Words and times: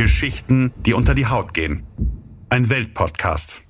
Geschichten, 0.00 0.72
die 0.86 0.94
unter 0.94 1.14
die 1.14 1.26
Haut 1.26 1.52
gehen. 1.52 1.82
Ein 2.48 2.70
Weltpodcast. 2.70 3.60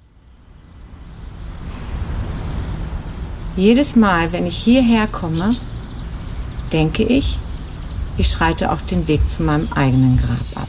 Jedes 3.56 3.96
Mal, 3.96 4.32
wenn 4.32 4.46
ich 4.46 4.56
hierher 4.56 5.08
komme, 5.08 5.56
denke 6.72 7.02
ich, 7.02 7.40
ich 8.16 8.28
schreite 8.28 8.70
auch 8.70 8.80
den 8.82 9.08
Weg 9.08 9.28
zu 9.28 9.42
meinem 9.42 9.72
eigenen 9.72 10.18
Grab 10.18 10.62
ab. 10.62 10.68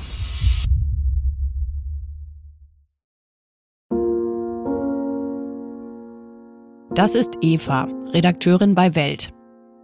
Das 6.95 7.13
ist 7.13 7.35
Eva, 7.41 7.87
Redakteurin 8.15 8.73
bei 8.73 8.95
Welt. 8.95 9.29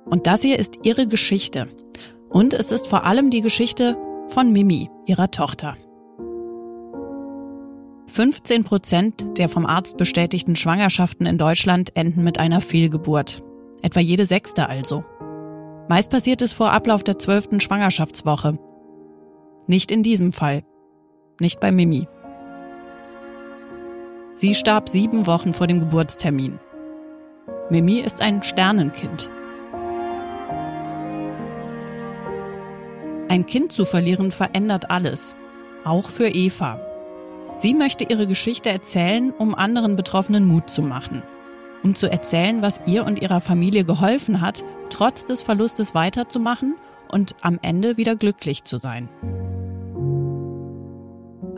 Und 0.05 0.25
das 0.25 0.41
hier 0.41 0.57
ist 0.57 0.79
ihre 0.81 1.05
Geschichte. 1.05 1.67
Und 2.29 2.53
es 2.53 2.71
ist 2.71 2.87
vor 2.87 3.05
allem 3.05 3.29
die 3.29 3.41
Geschichte 3.41 3.95
von 4.29 4.51
Mimi, 4.51 4.89
ihrer 5.05 5.31
Tochter. 5.31 5.75
15 8.07 8.63
Prozent 8.63 9.37
der 9.37 9.49
vom 9.49 9.65
Arzt 9.65 9.97
bestätigten 9.97 10.55
Schwangerschaften 10.55 11.25
in 11.25 11.37
Deutschland 11.37 11.95
enden 11.95 12.23
mit 12.23 12.39
einer 12.39 12.61
Fehlgeburt. 12.61 13.43
Etwa 13.81 13.99
jede 13.99 14.25
sechste 14.25 14.69
also. 14.69 15.03
Meist 15.87 16.11
passiert 16.11 16.41
es 16.41 16.51
vor 16.51 16.71
Ablauf 16.71 17.03
der 17.03 17.19
zwölften 17.19 17.61
Schwangerschaftswoche. 17.61 18.57
Nicht 19.67 19.91
in 19.91 20.03
diesem 20.03 20.31
Fall. 20.31 20.63
Nicht 21.39 21.59
bei 21.59 21.71
Mimi. 21.71 22.07
Sie 24.33 24.55
starb 24.55 24.89
sieben 24.89 25.27
Wochen 25.27 25.53
vor 25.53 25.67
dem 25.67 25.79
Geburtstermin. 25.79 26.59
Mimi 27.69 27.99
ist 27.99 28.21
ein 28.21 28.43
Sternenkind. 28.43 29.29
Ein 33.29 33.45
Kind 33.45 33.71
zu 33.71 33.85
verlieren 33.85 34.31
verändert 34.31 34.89
alles, 34.89 35.35
auch 35.83 36.09
für 36.09 36.29
Eva. 36.29 36.79
Sie 37.57 37.73
möchte 37.73 38.05
ihre 38.05 38.27
Geschichte 38.27 38.69
erzählen, 38.69 39.31
um 39.31 39.53
anderen 39.53 39.95
Betroffenen 39.95 40.45
Mut 40.45 40.69
zu 40.69 40.81
machen, 40.81 41.23
um 41.83 41.95
zu 41.95 42.09
erzählen, 42.09 42.61
was 42.61 42.79
ihr 42.85 43.05
und 43.05 43.21
ihrer 43.21 43.41
Familie 43.41 43.83
geholfen 43.83 44.39
hat, 44.41 44.63
trotz 44.89 45.25
des 45.25 45.41
Verlustes 45.41 45.93
weiterzumachen 45.93 46.75
und 47.11 47.35
am 47.41 47.59
Ende 47.61 47.97
wieder 47.97 48.15
glücklich 48.15 48.63
zu 48.63 48.77
sein. 48.77 49.09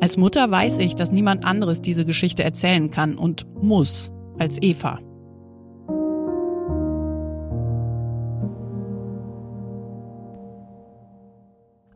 Als 0.02 0.18
Mutter 0.18 0.50
weiß 0.50 0.80
ich, 0.80 0.96
dass 0.96 1.12
niemand 1.12 1.46
anderes 1.46 1.82
diese 1.82 2.06
Geschichte 2.06 2.44
erzählen 2.44 2.90
kann 2.90 3.18
und 3.18 3.46
muss 3.62 4.12
als 4.40 4.62
Eva. 4.62 5.00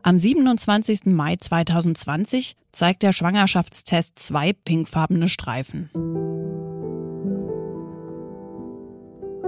Am 0.06 0.18
27. 0.18 1.06
Mai 1.06 1.36
2020 1.36 2.56
zeigt 2.72 3.02
der 3.02 3.12
Schwangerschaftstest 3.12 4.18
zwei 4.18 4.52
pinkfarbene 4.52 5.28
Streifen. 5.28 5.88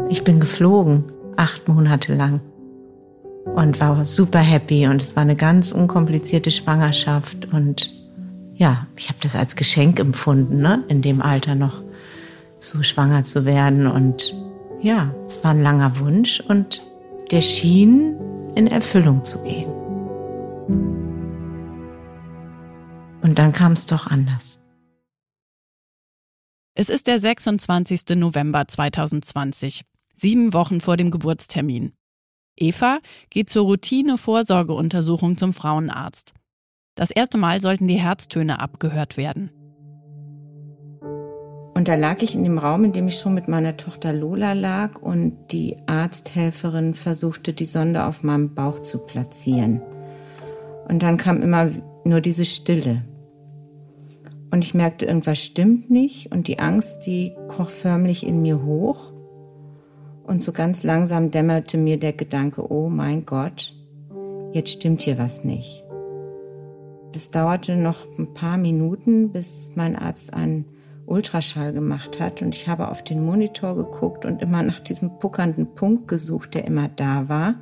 Ich 0.09 0.25
bin 0.25 0.41
geflogen, 0.41 1.05
acht 1.37 1.69
Monate 1.69 2.15
lang. 2.15 2.41
Und 3.55 3.81
war 3.81 4.03
super 4.07 4.39
happy 4.39 4.87
und 4.87 5.03
es 5.03 5.15
war 5.15 5.25
eine 5.25 5.37
ganz 5.37 5.73
unkomplizierte 5.73 6.51
Schwangerschaft. 6.51 7.53
Und 7.53 7.93
ja, 8.55 8.87
ich 8.97 9.11
habe 9.11 9.19
das 9.21 9.37
als 9.37 9.57
Geschenk 9.57 10.01
empfunden, 10.01 10.63
ne? 10.63 10.83
in 10.89 11.03
dem 11.03 11.21
Alter 11.21 11.55
noch 11.55 11.83
so 12.61 12.83
schwanger 12.83 13.27
zu 13.27 13.45
werden. 13.45 13.87
Und 13.87 14.35
ja, 14.81 15.15
es 15.27 15.45
war 15.45 15.51
ein 15.51 15.63
langer 15.63 15.99
Wunsch 15.99 16.41
und 16.41 16.81
der 17.31 17.43
schien 17.43 18.17
in 18.55 18.69
Erfüllung 18.69 19.23
zu 19.23 19.43
gehen. 19.43 19.76
Und 23.37 23.43
dann 23.43 23.53
kam 23.53 23.73
es 23.73 23.85
doch 23.85 24.07
anders. 24.07 24.61
Es 26.75 26.89
ist 26.89 27.07
der 27.07 27.19
26. 27.19 28.17
November 28.17 28.67
2020, 28.67 29.83
sieben 30.15 30.55
Wochen 30.55 30.81
vor 30.81 30.97
dem 30.97 31.11
Geburtstermin. 31.11 31.93
Eva 32.57 32.99
geht 33.29 33.51
zur 33.51 33.67
Routine-Vorsorgeuntersuchung 33.67 35.37
zum 35.37 35.53
Frauenarzt. 35.53 36.33
Das 36.95 37.11
erste 37.11 37.37
Mal 37.37 37.61
sollten 37.61 37.87
die 37.89 38.01
Herztöne 38.01 38.59
abgehört 38.59 39.19
werden. 39.19 39.51
Und 41.75 41.89
da 41.89 41.95
lag 41.95 42.23
ich 42.23 42.35
in 42.35 42.43
dem 42.43 42.57
Raum, 42.57 42.85
in 42.85 42.93
dem 42.93 43.09
ich 43.09 43.19
schon 43.19 43.35
mit 43.35 43.49
meiner 43.49 43.77
Tochter 43.77 44.15
Lola 44.15 44.55
lag 44.55 45.03
und 45.03 45.49
die 45.53 45.77
Arzthelferin 45.85 46.95
versuchte, 46.95 47.53
die 47.53 47.67
Sonde 47.67 48.07
auf 48.07 48.23
meinem 48.23 48.55
Bauch 48.55 48.81
zu 48.81 48.97
platzieren. 48.97 49.83
Und 50.89 51.03
dann 51.03 51.19
kam 51.19 51.43
immer 51.43 51.69
nur 52.07 52.23
diese 52.23 52.47
Stille. 52.47 53.05
Und 54.51 54.63
ich 54.63 54.75
merkte, 54.75 55.07
irgendwas 55.07 55.43
stimmt 55.43 55.91
nicht 55.91 56.33
und 56.33 56.49
die 56.49 56.59
Angst, 56.59 57.07
die 57.07 57.35
kroch 57.49 57.71
förmlich 57.71 58.27
in 58.27 58.43
mir 58.43 58.63
hoch. 58.63 59.13
Und 60.25 60.43
so 60.43 60.53
ganz 60.53 60.83
langsam 60.83 61.31
dämmerte 61.31 61.79
mir 61.79 61.99
der 61.99 62.13
Gedanke, 62.13 62.71
oh 62.71 62.89
mein 62.89 63.27
Gott, 63.27 63.75
jetzt 64.53 64.73
stimmt 64.73 65.03
hier 65.03 65.19
was 65.19 65.45
nicht. 65.45 65.85
Es 67.15 67.31
dauerte 67.31 67.77
noch 67.77 68.07
ein 68.19 68.35
paar 68.35 68.59
Minuten, 68.59 69.33
bis 69.33 69.71
mein 69.75 69.97
Arzt 69.97 70.35
einen 70.35 70.67
Ultraschall 71.07 71.73
gemacht 71.73 72.21
hat 72.21 72.43
und 72.43 72.55
ich 72.55 72.69
habe 72.69 72.89
auf 72.89 73.03
den 73.03 73.25
Monitor 73.25 73.77
geguckt 73.77 74.27
und 74.27 74.43
immer 74.43 74.63
nach 74.63 74.81
diesem 74.81 75.19
puckernden 75.19 75.75
Punkt 75.75 76.09
gesucht, 76.09 76.55
der 76.55 76.67
immer 76.67 76.89
da 76.89 77.29
war 77.29 77.55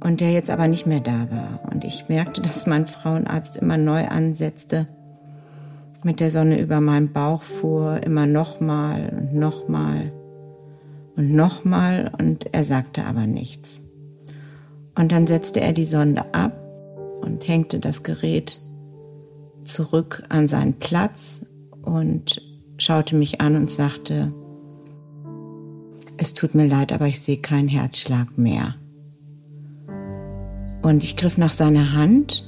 und 0.00 0.20
der 0.20 0.32
jetzt 0.32 0.50
aber 0.50 0.66
nicht 0.66 0.86
mehr 0.86 1.00
da 1.00 1.28
war. 1.30 1.72
Und 1.72 1.84
ich 1.84 2.08
merkte, 2.08 2.42
dass 2.42 2.66
mein 2.66 2.86
Frauenarzt 2.86 3.56
immer 3.56 3.76
neu 3.76 4.06
ansetzte, 4.06 4.88
mit 6.04 6.20
der 6.20 6.30
Sonne 6.30 6.60
über 6.60 6.80
meinem 6.80 7.12
Bauch 7.12 7.42
fuhr, 7.42 8.02
immer 8.02 8.26
nochmal 8.26 9.12
und 9.16 9.34
nochmal 9.34 10.12
und 11.16 11.34
nochmal 11.34 12.12
und 12.18 12.52
er 12.52 12.64
sagte 12.64 13.04
aber 13.04 13.26
nichts. 13.26 13.82
Und 14.94 15.12
dann 15.12 15.26
setzte 15.26 15.60
er 15.60 15.72
die 15.72 15.86
Sonde 15.86 16.34
ab 16.34 16.52
und 17.20 17.46
hängte 17.46 17.80
das 17.80 18.02
Gerät 18.02 18.60
zurück 19.62 20.22
an 20.28 20.46
seinen 20.46 20.74
Platz 20.74 21.46
und 21.82 22.42
schaute 22.78 23.16
mich 23.16 23.40
an 23.40 23.56
und 23.56 23.70
sagte, 23.70 24.32
es 26.16 26.34
tut 26.34 26.54
mir 26.54 26.66
leid, 26.66 26.92
aber 26.92 27.06
ich 27.06 27.20
sehe 27.20 27.38
keinen 27.38 27.68
Herzschlag 27.68 28.38
mehr. 28.38 28.76
Und 30.82 31.02
ich 31.02 31.16
griff 31.16 31.38
nach 31.38 31.52
seiner 31.52 31.92
Hand 31.92 32.44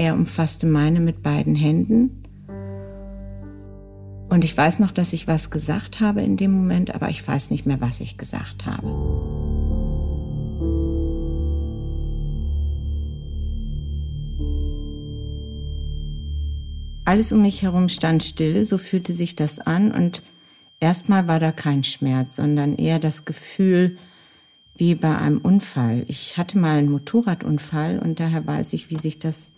er 0.00 0.14
umfasste 0.14 0.66
meine 0.66 0.98
mit 0.98 1.22
beiden 1.22 1.54
Händen. 1.54 2.24
Und 4.30 4.44
ich 4.44 4.56
weiß 4.56 4.78
noch, 4.78 4.92
dass 4.92 5.12
ich 5.12 5.28
was 5.28 5.50
gesagt 5.50 6.00
habe 6.00 6.22
in 6.22 6.38
dem 6.38 6.52
Moment, 6.52 6.94
aber 6.94 7.10
ich 7.10 7.26
weiß 7.26 7.50
nicht 7.50 7.66
mehr, 7.66 7.82
was 7.82 8.00
ich 8.00 8.16
gesagt 8.16 8.64
habe. 8.64 8.88
Alles 17.04 17.34
um 17.34 17.42
mich 17.42 17.62
herum 17.62 17.90
stand 17.90 18.22
still, 18.22 18.64
so 18.64 18.78
fühlte 18.78 19.12
sich 19.12 19.36
das 19.36 19.58
an 19.58 19.92
und 19.92 20.22
erstmal 20.78 21.28
war 21.28 21.40
da 21.40 21.52
kein 21.52 21.84
Schmerz, 21.84 22.36
sondern 22.36 22.76
eher 22.76 23.00
das 23.00 23.26
Gefühl 23.26 23.98
wie 24.76 24.94
bei 24.94 25.18
einem 25.18 25.42
Unfall. 25.42 26.06
Ich 26.08 26.38
hatte 26.38 26.56
mal 26.56 26.78
einen 26.78 26.90
Motorradunfall 26.90 27.98
und 27.98 28.18
daher 28.18 28.46
weiß 28.46 28.72
ich, 28.72 28.88
wie 28.88 28.96
sich 28.96 29.18
das 29.18 29.50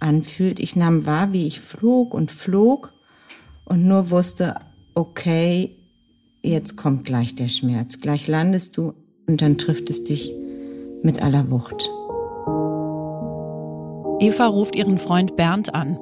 anfühlt. 0.00 0.58
Ich 0.58 0.76
nahm 0.76 1.06
wahr, 1.06 1.32
wie 1.32 1.46
ich 1.46 1.60
flog 1.60 2.14
und 2.14 2.30
flog 2.30 2.92
und 3.64 3.86
nur 3.86 4.10
wusste, 4.10 4.56
okay, 4.94 5.76
jetzt 6.42 6.76
kommt 6.76 7.04
gleich 7.04 7.34
der 7.34 7.48
Schmerz. 7.48 8.00
Gleich 8.00 8.26
landest 8.26 8.76
du 8.76 8.94
und 9.26 9.42
dann 9.42 9.58
trifft 9.58 9.90
es 9.90 10.04
dich 10.04 10.32
mit 11.02 11.22
aller 11.22 11.50
Wucht. 11.50 11.90
Eva 14.20 14.46
ruft 14.46 14.74
ihren 14.74 14.98
Freund 14.98 15.36
Bernd 15.36 15.74
an. 15.74 15.98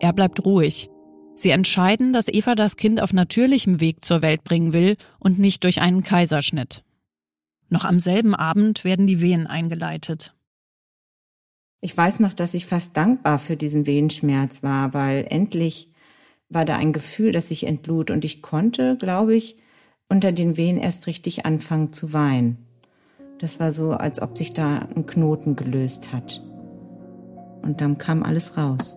Er 0.00 0.12
bleibt 0.12 0.44
ruhig. 0.44 0.90
Sie 1.36 1.50
entscheiden, 1.50 2.12
dass 2.12 2.28
Eva 2.28 2.54
das 2.54 2.76
Kind 2.76 3.00
auf 3.00 3.12
natürlichem 3.12 3.80
Weg 3.80 4.04
zur 4.04 4.22
Welt 4.22 4.44
bringen 4.44 4.72
will 4.72 4.96
und 5.18 5.38
nicht 5.38 5.64
durch 5.64 5.80
einen 5.80 6.02
Kaiserschnitt. 6.02 6.82
Noch 7.68 7.84
am 7.84 7.98
selben 7.98 8.34
Abend 8.34 8.84
werden 8.84 9.06
die 9.06 9.20
Wehen 9.20 9.46
eingeleitet. 9.46 10.34
Ich 11.84 11.94
weiß 11.94 12.20
noch, 12.20 12.32
dass 12.32 12.54
ich 12.54 12.64
fast 12.64 12.96
dankbar 12.96 13.38
für 13.38 13.56
diesen 13.56 13.86
Wehenschmerz 13.86 14.62
war, 14.62 14.94
weil 14.94 15.26
endlich 15.28 15.92
war 16.48 16.64
da 16.64 16.76
ein 16.76 16.94
Gefühl, 16.94 17.30
dass 17.30 17.50
ich 17.50 17.66
entlud 17.66 18.10
und 18.10 18.24
ich 18.24 18.40
konnte, 18.40 18.96
glaube 18.96 19.36
ich, 19.36 19.58
unter 20.08 20.32
den 20.32 20.56
Wehen 20.56 20.78
erst 20.78 21.06
richtig 21.06 21.44
anfangen 21.44 21.92
zu 21.92 22.14
weinen. 22.14 22.56
Das 23.36 23.60
war 23.60 23.70
so, 23.70 23.90
als 23.90 24.22
ob 24.22 24.38
sich 24.38 24.54
da 24.54 24.78
ein 24.96 25.04
Knoten 25.04 25.56
gelöst 25.56 26.14
hat. 26.14 26.42
Und 27.60 27.82
dann 27.82 27.98
kam 27.98 28.22
alles 28.22 28.56
raus. 28.56 28.96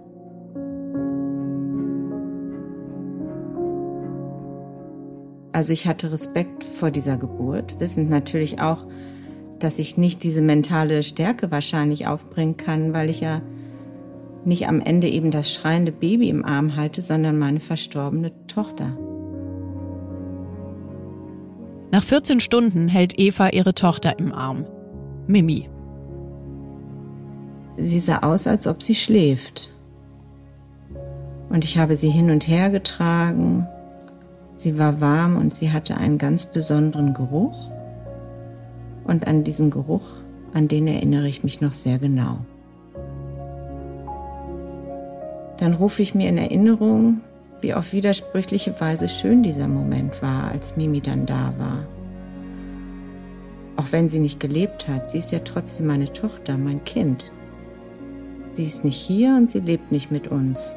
Also 5.51 5.73
ich 5.73 5.87
hatte 5.87 6.13
Respekt 6.13 6.63
vor 6.63 6.89
dieser 6.89 7.17
Geburt, 7.17 7.81
wissend 7.81 8.09
natürlich 8.09 8.61
auch, 8.61 8.87
dass 9.59 9.79
ich 9.79 9.97
nicht 9.97 10.23
diese 10.23 10.41
mentale 10.41 11.03
Stärke 11.03 11.51
wahrscheinlich 11.51 12.07
aufbringen 12.07 12.57
kann, 12.57 12.93
weil 12.93 13.09
ich 13.09 13.21
ja 13.21 13.41
nicht 14.45 14.67
am 14.67 14.79
Ende 14.79 15.07
eben 15.09 15.31
das 15.31 15.53
schreiende 15.53 15.91
Baby 15.91 16.29
im 16.29 16.45
Arm 16.45 16.75
halte, 16.75 17.01
sondern 17.01 17.37
meine 17.37 17.59
verstorbene 17.59 18.31
Tochter. 18.47 18.97
Nach 21.91 22.03
14 22.03 22.39
Stunden 22.39 22.87
hält 22.87 23.19
Eva 23.19 23.49
ihre 23.49 23.73
Tochter 23.73 24.19
im 24.19 24.33
Arm. 24.33 24.65
Mimi. 25.27 25.69
Sie 27.77 27.99
sah 27.99 28.19
aus, 28.19 28.47
als 28.47 28.67
ob 28.67 28.81
sie 28.81 28.95
schläft. 28.95 29.71
Und 31.49 31.63
ich 31.63 31.77
habe 31.77 31.95
sie 31.95 32.09
hin 32.09 32.31
und 32.31 32.47
her 32.47 32.69
getragen. 32.69 33.67
Sie 34.55 34.79
war 34.79 34.99
warm 34.99 35.37
und 35.37 35.55
sie 35.55 35.71
hatte 35.71 35.97
einen 35.97 36.17
ganz 36.17 36.45
besonderen 36.47 37.13
Geruch. 37.13 37.71
Und 39.07 39.25
an 39.25 39.43
diesen 39.43 39.71
Geruch, 39.71 40.19
an 40.53 40.67
den 40.67 40.87
erinnere 40.87 41.27
ich 41.27 41.43
mich 41.43 41.61
noch 41.61 41.73
sehr 41.73 41.97
genau. 41.97 42.39
Dann 45.57 45.73
rufe 45.73 46.01
ich 46.01 46.13
mir 46.13 46.29
in 46.29 46.37
Erinnerung, 46.37 47.21
wie 47.61 47.73
auf 47.73 47.93
widersprüchliche 47.93 48.79
Weise 48.79 49.09
schön 49.09 49.41
dieser 49.41 49.67
Moment 49.67 50.21
war, 50.21 50.51
als 50.51 50.77
Mimi 50.77 51.01
dann 51.01 51.25
da 51.25 51.53
war. 51.57 51.87
Auch 53.77 53.91
wenn 53.91 54.09
sie 54.09 54.19
nicht 54.19 54.39
gelebt 54.39 54.87
hat, 54.87 55.09
sie 55.09 55.19
ist 55.19 55.31
ja 55.31 55.39
trotzdem 55.39 55.87
meine 55.87 56.11
Tochter, 56.11 56.57
mein 56.57 56.83
Kind. 56.83 57.31
Sie 58.49 58.63
ist 58.63 58.85
nicht 58.85 58.97
hier 58.97 59.35
und 59.35 59.49
sie 59.49 59.59
lebt 59.59 59.91
nicht 59.91 60.11
mit 60.11 60.27
uns. 60.27 60.73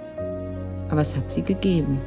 Aber 0.89 1.03
es 1.03 1.17
hat 1.17 1.31
sie 1.31 1.43
gegeben. 1.43 2.01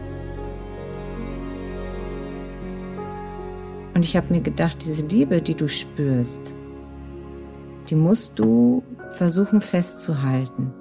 Und 3.93 4.03
ich 4.03 4.17
habe 4.17 4.33
mir 4.33 4.41
gedacht, 4.41 4.85
diese 4.85 5.05
Liebe, 5.05 5.41
die 5.41 5.55
du 5.55 5.67
spürst, 5.67 6.55
die 7.89 7.95
musst 7.95 8.39
du 8.39 8.83
versuchen 9.11 9.61
festzuhalten 9.61 10.73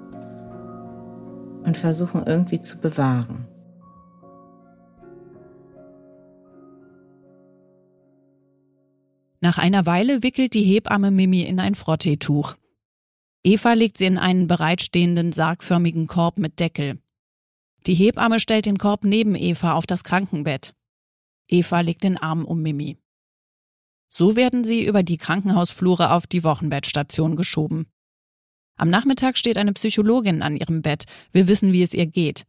und 1.63 1.77
versuchen 1.77 2.23
irgendwie 2.25 2.61
zu 2.61 2.79
bewahren. 2.79 3.47
Nach 9.41 9.57
einer 9.57 9.85
Weile 9.85 10.23
wickelt 10.23 10.53
die 10.53 10.63
Hebamme 10.63 11.11
Mimi 11.11 11.41
in 11.41 11.59
ein 11.59 11.75
Frotteetuch. 11.75 12.55
Eva 13.43 13.73
legt 13.73 13.97
sie 13.97 14.05
in 14.05 14.17
einen 14.17 14.47
bereitstehenden 14.47 15.33
sargförmigen 15.33 16.07
Korb 16.07 16.39
mit 16.39 16.61
Deckel. 16.61 16.97
Die 17.85 17.93
Hebamme 17.93 18.39
stellt 18.39 18.65
den 18.65 18.77
Korb 18.77 19.03
neben 19.03 19.35
Eva 19.35 19.73
auf 19.73 19.85
das 19.85 20.05
Krankenbett. 20.05 20.73
Eva 21.49 21.81
legt 21.81 22.03
den 22.03 22.15
Arm 22.15 22.45
um 22.45 22.61
Mimi. 22.61 22.97
So 24.15 24.35
werden 24.35 24.63
sie 24.63 24.85
über 24.85 25.01
die 25.01 25.17
Krankenhausflure 25.17 26.11
auf 26.11 26.27
die 26.27 26.43
Wochenbettstation 26.43 27.35
geschoben. 27.35 27.87
Am 28.77 28.89
Nachmittag 28.91 29.39
steht 29.39 29.57
eine 29.57 29.73
Psychologin 29.73 30.43
an 30.43 30.55
ihrem 30.55 30.83
Bett. 30.83 31.05
Wir 31.31 31.47
wissen, 31.47 31.73
wie 31.73 31.81
es 31.81 31.95
ihr 31.95 32.05
geht. 32.05 32.43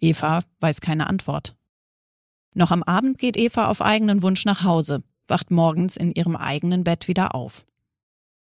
Eva 0.00 0.42
weiß 0.58 0.80
keine 0.80 1.06
Antwort. 1.06 1.54
Noch 2.52 2.72
am 2.72 2.82
Abend 2.82 3.18
geht 3.18 3.36
Eva 3.36 3.68
auf 3.68 3.80
eigenen 3.80 4.22
Wunsch 4.22 4.44
nach 4.44 4.64
Hause, 4.64 5.04
wacht 5.28 5.52
morgens 5.52 5.96
in 5.96 6.10
ihrem 6.12 6.34
eigenen 6.34 6.82
Bett 6.82 7.06
wieder 7.06 7.34
auf. 7.34 7.64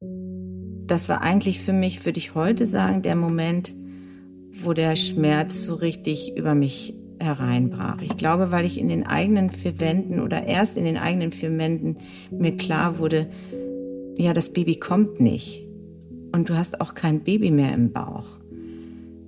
Das 0.00 1.08
war 1.08 1.22
eigentlich 1.22 1.60
für 1.60 1.72
mich, 1.72 2.04
würde 2.04 2.18
ich 2.18 2.36
heute 2.36 2.68
sagen, 2.68 3.02
der 3.02 3.16
Moment, 3.16 3.74
wo 4.52 4.74
der 4.74 4.94
Schmerz 4.94 5.64
so 5.64 5.74
richtig 5.74 6.36
über 6.36 6.54
mich 6.54 6.94
hereinbrach. 7.22 8.02
Ich 8.02 8.16
glaube, 8.16 8.50
weil 8.50 8.64
ich 8.64 8.78
in 8.78 8.88
den 8.88 9.06
eigenen 9.06 9.50
vier 9.50 9.80
Wänden 9.80 10.20
oder 10.20 10.46
erst 10.46 10.76
in 10.76 10.84
den 10.84 10.96
eigenen 10.96 11.32
vier 11.32 11.56
Wänden 11.56 11.96
mir 12.30 12.56
klar 12.56 12.98
wurde, 12.98 13.28
ja, 14.16 14.32
das 14.32 14.52
Baby 14.52 14.76
kommt 14.76 15.20
nicht 15.20 15.62
und 16.32 16.48
du 16.48 16.56
hast 16.56 16.80
auch 16.80 16.94
kein 16.94 17.20
Baby 17.20 17.50
mehr 17.50 17.72
im 17.72 17.92
Bauch. 17.92 18.26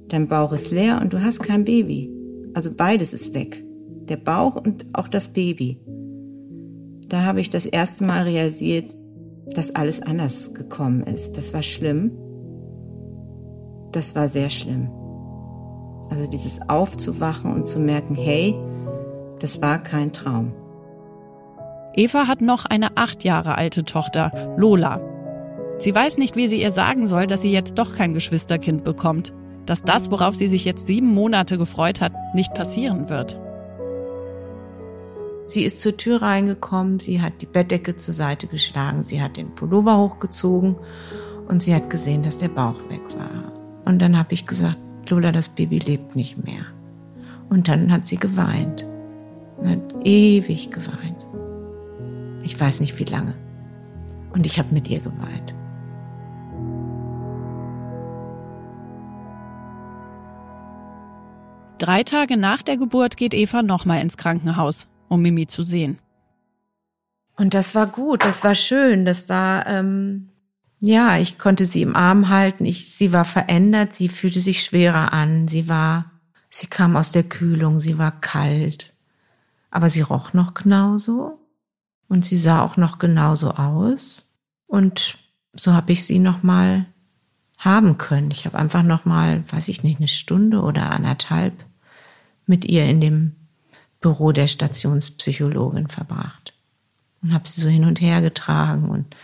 Dein 0.09 0.29
Bauch 0.29 0.53
ist 0.53 0.71
leer 0.71 1.01
und 1.03 1.13
du 1.13 1.23
hast 1.23 1.41
kein 1.41 1.65
Baby. 1.65 2.11
Also 2.55 2.71
beides 2.77 3.15
ist 3.15 3.35
weg. 3.35 3.65
Der 4.09 4.17
Bauch 4.17 4.57
und 4.57 4.87
auch 4.93 5.09
das 5.09 5.33
Baby. 5.33 5.81
Da 7.09 7.25
habe 7.25 7.41
ich 7.41 7.51
das 7.51 7.67
erste 7.67 8.05
Mal 8.05 8.25
realisiert, 8.25 8.97
dass 9.55 9.75
alles 9.75 10.03
anders 10.03 10.55
gekommen 10.55 11.03
ist. 11.03 11.37
Das 11.37 11.53
war 11.55 11.63
schlimm. 11.63 12.13
Das 13.93 14.15
war 14.15 14.29
sehr 14.29 14.51
schlimm. 14.51 14.91
Also 16.11 16.29
dieses 16.29 16.69
Aufzuwachen 16.69 17.53
und 17.53 17.67
zu 17.67 17.79
merken, 17.79 18.15
hey, 18.15 18.55
das 19.41 19.61
war 19.61 19.79
kein 19.79 20.13
Traum. 20.13 20.53
Eva 21.95 22.27
hat 22.27 22.41
noch 22.41 22.65
eine 22.65 22.97
acht 22.97 23.25
Jahre 23.25 23.57
alte 23.57 23.85
Tochter, 23.85 24.55
Lola, 24.57 25.01
Sie 25.79 25.95
weiß 25.95 26.19
nicht, 26.19 26.37
wie 26.37 26.49
sie 26.49 26.63
ihr 26.63 26.71
sagen 26.71 27.07
soll, 27.07 27.27
dass 27.27 27.43
sie 27.43 27.53
jetzt 27.53 27.79
doch 27.79 27.95
kein 27.95 28.15
Geschwisterkind 28.15 28.85
bekommt, 28.85 29.33
dass 29.67 29.83
das, 29.83 30.11
worauf 30.11 30.35
sie 30.35 30.49
sich 30.49 30.65
jetzt 30.65 30.87
sieben 30.87 31.13
Monate 31.13 31.59
gefreut 31.59 32.01
hat, 32.01 32.13
nicht 32.35 32.55
passieren 32.55 33.09
wird. 33.09 33.39
Sie 35.47 35.63
ist 35.63 35.83
zur 35.83 35.97
Tür 35.97 36.23
reingekommen, 36.23 37.01
sie 37.01 37.21
hat 37.21 37.43
die 37.43 37.47
Bettdecke 37.47 37.97
zur 37.97 38.15
Seite 38.15 38.47
geschlagen, 38.47 39.03
sie 39.03 39.21
hat 39.21 39.37
den 39.37 39.55
Pullover 39.55 39.99
hochgezogen 39.99 40.77
und 41.49 41.63
sie 41.63 41.75
hat 41.75 41.91
gesehen, 41.91 42.23
dass 42.23 42.39
der 42.39 42.49
Bauch 42.49 42.81
weg 42.89 43.03
war. 43.19 43.53
Und 43.85 43.99
dann 44.01 44.17
habe 44.17 44.33
ich 44.33 44.47
gesagt, 44.47 44.79
Lola, 45.11 45.33
das 45.33 45.49
Baby 45.49 45.79
lebt 45.79 46.17
nicht 46.17 46.45
mehr. 46.45 46.65
Und 47.49 47.69
dann 47.69 47.93
hat 47.93 48.07
sie 48.07 48.17
geweint. 48.17 48.87
Und 49.59 49.69
hat 49.69 49.95
ewig 50.05 50.71
geweint. 50.71 51.25
Ich 52.43 52.59
weiß 52.59 52.81
nicht 52.81 52.99
wie 52.99 53.05
lange. 53.05 53.35
Und 54.33 54.47
ich 54.47 54.59
habe 54.59 54.75
mit 54.75 54.89
ihr 54.89 55.01
geweint. 55.01 55.55
Drei 61.79 62.03
Tage 62.03 62.37
nach 62.37 62.63
der 62.63 62.77
Geburt 62.77 63.17
geht 63.17 63.35
Eva 63.35 63.63
nochmal 63.63 64.01
ins 64.01 64.17
Krankenhaus, 64.17 64.87
um 65.09 65.23
Mimi 65.23 65.47
zu 65.47 65.63
sehen. 65.63 65.99
Und 67.37 67.55
das 67.55 67.75
war 67.75 67.87
gut, 67.87 68.25
das 68.25 68.45
war 68.45 68.55
schön, 68.55 69.05
das 69.05 69.29
war, 69.29 69.67
ähm, 69.67 70.29
ja, 70.85 71.17
ich 71.17 71.39
konnte 71.39 71.65
sie 71.65 71.81
im 71.81 71.97
Arm 71.97 72.29
halten, 72.29 72.67
ich, 72.67 72.95
sie 72.95 73.15
war 73.15 73.25
verändert, 73.25 73.95
sie 73.95 74.09
fühlte 74.09 74.41
sich 74.41 74.63
schwerer 74.63 75.15
an, 75.15 75.49
sie 75.49 75.67
war, 75.67 76.11
sie 76.51 76.67
kam 76.67 76.97
aus 76.97 77.11
der 77.11 77.23
Kühlung, 77.23 77.81
sie 77.81 77.97
war 77.97 78.21
kalt, 78.21 78.93
aber 79.71 79.89
sie 79.89 80.03
roch 80.03 80.35
noch 80.35 80.53
genauso. 80.53 81.39
Und 82.07 82.27
sie 82.27 82.37
sah 82.37 82.61
auch 82.61 82.77
noch 82.77 82.99
genauso 82.99 83.53
aus. 83.53 84.35
Und 84.67 85.17
so 85.55 85.73
habe 85.73 85.91
ich 85.91 86.05
sie 86.05 86.19
nochmal 86.19 86.85
haben 87.57 87.97
können. 87.97 88.31
Ich 88.31 88.45
habe 88.45 88.59
einfach 88.59 88.83
nochmal, 88.83 89.43
weiß 89.51 89.69
ich 89.69 89.83
nicht, 89.85 90.01
eine 90.01 90.09
Stunde 90.09 90.61
oder 90.61 90.91
anderthalb 90.91 91.55
mit 92.45 92.67
ihr 92.67 92.85
in 92.85 93.01
dem 93.01 93.37
Büro 94.01 94.33
der 94.33 94.49
Stationspsychologin 94.49 95.89
verbracht. 95.89 96.53
Und 97.23 97.33
habe 97.33 97.49
sie 97.49 97.63
so 97.63 97.69
hin 97.69 97.87
und 97.87 98.03
her 98.03 98.21
getragen 98.21 98.91
und 98.91 99.17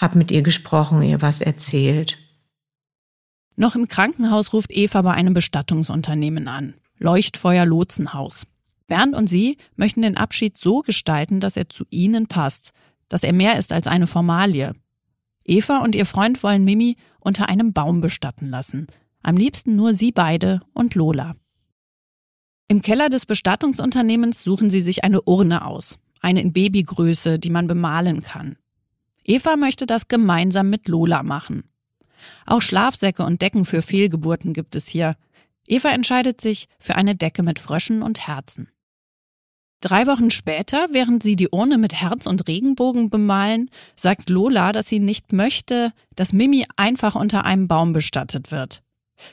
habe 0.00 0.16
mit 0.16 0.30
ihr 0.30 0.42
gesprochen, 0.42 1.02
ihr 1.02 1.20
was 1.20 1.42
erzählt. 1.42 2.18
Noch 3.54 3.76
im 3.76 3.86
Krankenhaus 3.86 4.54
ruft 4.54 4.72
Eva 4.72 5.02
bei 5.02 5.12
einem 5.12 5.34
Bestattungsunternehmen 5.34 6.48
an. 6.48 6.74
Leuchtfeuer 6.98 7.66
Lotsenhaus. 7.66 8.46
Bernd 8.86 9.14
und 9.14 9.28
sie 9.28 9.58
möchten 9.76 10.02
den 10.02 10.16
Abschied 10.16 10.56
so 10.56 10.80
gestalten, 10.80 11.40
dass 11.40 11.56
er 11.56 11.68
zu 11.68 11.84
ihnen 11.90 12.26
passt, 12.26 12.72
dass 13.08 13.22
er 13.22 13.34
mehr 13.34 13.58
ist 13.58 13.72
als 13.72 13.86
eine 13.86 14.06
Formalie. 14.06 14.72
Eva 15.44 15.78
und 15.78 15.94
ihr 15.94 16.06
Freund 16.06 16.42
wollen 16.42 16.64
Mimi 16.64 16.96
unter 17.20 17.48
einem 17.48 17.72
Baum 17.72 18.00
bestatten 18.00 18.48
lassen. 18.48 18.86
Am 19.22 19.36
liebsten 19.36 19.76
nur 19.76 19.94
sie 19.94 20.12
beide 20.12 20.60
und 20.72 20.94
Lola. 20.94 21.36
Im 22.68 22.80
Keller 22.82 23.10
des 23.10 23.26
Bestattungsunternehmens 23.26 24.42
suchen 24.42 24.70
sie 24.70 24.80
sich 24.80 25.04
eine 25.04 25.22
Urne 25.22 25.66
aus, 25.66 25.98
eine 26.20 26.40
in 26.40 26.52
Babygröße, 26.52 27.38
die 27.38 27.50
man 27.50 27.66
bemalen 27.66 28.22
kann. 28.22 28.56
Eva 29.30 29.54
möchte 29.54 29.86
das 29.86 30.08
gemeinsam 30.08 30.70
mit 30.70 30.88
Lola 30.88 31.22
machen. 31.22 31.62
Auch 32.46 32.62
Schlafsäcke 32.62 33.22
und 33.22 33.40
Decken 33.40 33.64
für 33.64 33.80
Fehlgeburten 33.80 34.52
gibt 34.52 34.74
es 34.74 34.88
hier. 34.88 35.14
Eva 35.68 35.90
entscheidet 35.90 36.40
sich 36.40 36.66
für 36.80 36.96
eine 36.96 37.14
Decke 37.14 37.44
mit 37.44 37.60
Fröschen 37.60 38.02
und 38.02 38.26
Herzen. 38.26 38.70
Drei 39.80 40.08
Wochen 40.08 40.32
später, 40.32 40.88
während 40.90 41.22
sie 41.22 41.36
die 41.36 41.48
Urne 41.48 41.78
mit 41.78 41.94
Herz 41.94 42.26
und 42.26 42.48
Regenbogen 42.48 43.08
bemalen, 43.08 43.70
sagt 43.94 44.30
Lola, 44.30 44.72
dass 44.72 44.88
sie 44.88 44.98
nicht 44.98 45.32
möchte, 45.32 45.92
dass 46.16 46.32
Mimi 46.32 46.66
einfach 46.74 47.14
unter 47.14 47.44
einem 47.44 47.68
Baum 47.68 47.92
bestattet 47.92 48.50
wird. 48.50 48.82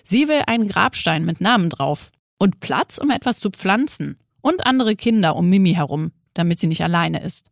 Sie 0.03 0.27
will 0.27 0.43
einen 0.45 0.67
Grabstein 0.67 1.25
mit 1.25 1.41
Namen 1.41 1.71
drauf, 1.71 2.11
und 2.37 2.59
Platz, 2.59 2.99
um 2.99 3.09
etwas 3.09 3.39
zu 3.39 3.49
pflanzen 3.49 4.19
und 4.41 4.63
andere 4.63 4.95
Kinder 4.95 5.35
um 5.35 5.49
Mimi 5.49 5.73
herum, 5.73 6.11
damit 6.35 6.59
sie 6.59 6.67
nicht 6.67 6.83
alleine 6.83 7.23
ist. 7.23 7.49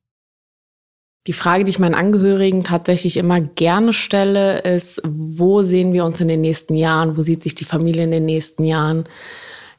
Die 1.28 1.34
Frage, 1.34 1.64
die 1.64 1.72
ich 1.72 1.80
meinen 1.80 1.96
Angehörigen 1.96 2.64
tatsächlich 2.64 3.18
immer 3.18 3.42
gerne 3.42 3.94
stelle, 3.94 4.60
ist, 4.60 5.02
wo 5.04 5.64
sehen 5.64 5.92
wir 5.92 6.06
uns 6.06 6.22
in 6.22 6.28
den 6.28 6.42
nächsten 6.42 6.76
Jahren? 6.76 7.18
Wo 7.18 7.24
sieht 7.24 7.42
sich 7.42 7.56
die 7.56 7.66
Familie 7.66 8.04
in 8.04 8.12
den 8.12 8.26
nächsten 8.26 8.64
Jahren? 8.64 9.06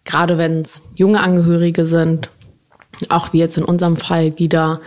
Gerade 0.05 0.39
wenn 0.39 0.63
es 0.63 0.83
junge 0.97 1.21
Angehörige 1.21 1.87
sind, 1.87 2.31
auch 3.09 3.33
wie 3.33 3.39
jetzt 3.39 3.59
in 3.59 3.65
unserem 3.65 3.97
Fall 3.97 4.39
wieder. 4.39 4.81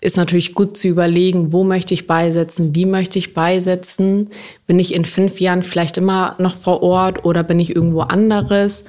ist 0.00 0.16
natürlich 0.16 0.52
gut 0.52 0.76
zu 0.76 0.88
überlegen, 0.88 1.52
wo 1.52 1.64
möchte 1.64 1.94
ich 1.94 2.06
beisetzen, 2.06 2.74
wie 2.74 2.86
möchte 2.86 3.18
ich 3.18 3.34
beisetzen. 3.34 4.28
Bin 4.66 4.78
ich 4.78 4.94
in 4.94 5.04
fünf 5.04 5.40
Jahren 5.40 5.62
vielleicht 5.62 5.96
immer 5.96 6.34
noch 6.38 6.56
vor 6.56 6.82
Ort 6.82 7.24
oder 7.24 7.42
bin 7.42 7.60
ich 7.60 7.74
irgendwo 7.74 8.00
anderes? 8.00 8.84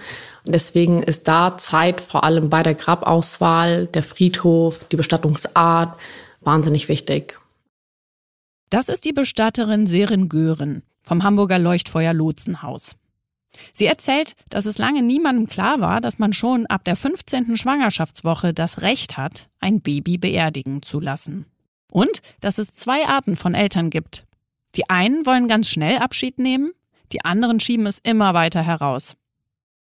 Deswegen 0.46 1.03
ist 1.03 1.27
da 1.27 1.58
Zeit 1.58 2.01
vor 2.01 2.24
allem 2.25 2.50
bei 2.50 2.63
der 2.63 2.74
Grabauswahl, 2.74 3.86
der 3.86 4.03
Friedhof, 4.03 4.86
die 4.92 4.98
Bestattungsart 4.98 5.98
wahnsinnig 6.46 6.90
wichtig. 6.90 7.40
Das 8.70 8.90
ist 8.90 9.06
die 9.06 9.14
Bestatterin 9.14 9.88
Serin 9.88 10.30
Gören 10.30 10.84
vom 11.02 11.24
Hamburger 11.24 11.60
Leuchtfeuer 11.60 12.14
Lotsenhaus. 12.14 12.96
Sie 13.74 13.86
erzählt, 13.86 14.34
dass 14.50 14.66
es 14.66 14.78
lange 14.78 15.04
niemandem 15.04 15.48
klar 15.48 15.80
war, 15.80 16.02
dass 16.02 16.18
man 16.18 16.34
schon 16.34 16.66
ab 16.66 16.84
der 16.86 16.96
15. 16.96 17.56
Schwangerschaftswoche 17.56 18.54
das 18.54 18.82
Recht 18.82 19.18
hat, 19.18 19.50
ein 19.60 19.82
Baby 19.82 20.18
beerdigen 20.18 20.82
zu 20.82 21.00
lassen. 21.00 21.46
Und 21.92 22.22
dass 22.42 22.58
es 22.58 22.76
zwei 22.76 23.06
Arten 23.08 23.36
von 23.36 23.54
Eltern 23.54 23.92
gibt. 23.92 24.26
Die 24.76 24.90
einen 24.90 25.26
wollen 25.28 25.48
ganz 25.48 25.70
schnell 25.70 26.00
Abschied 26.00 26.40
nehmen, 26.40 26.72
die 27.12 27.24
anderen 27.24 27.60
schieben 27.60 27.86
es 27.86 28.00
immer 28.00 28.34
weiter 28.34 28.64
heraus. 28.64 29.16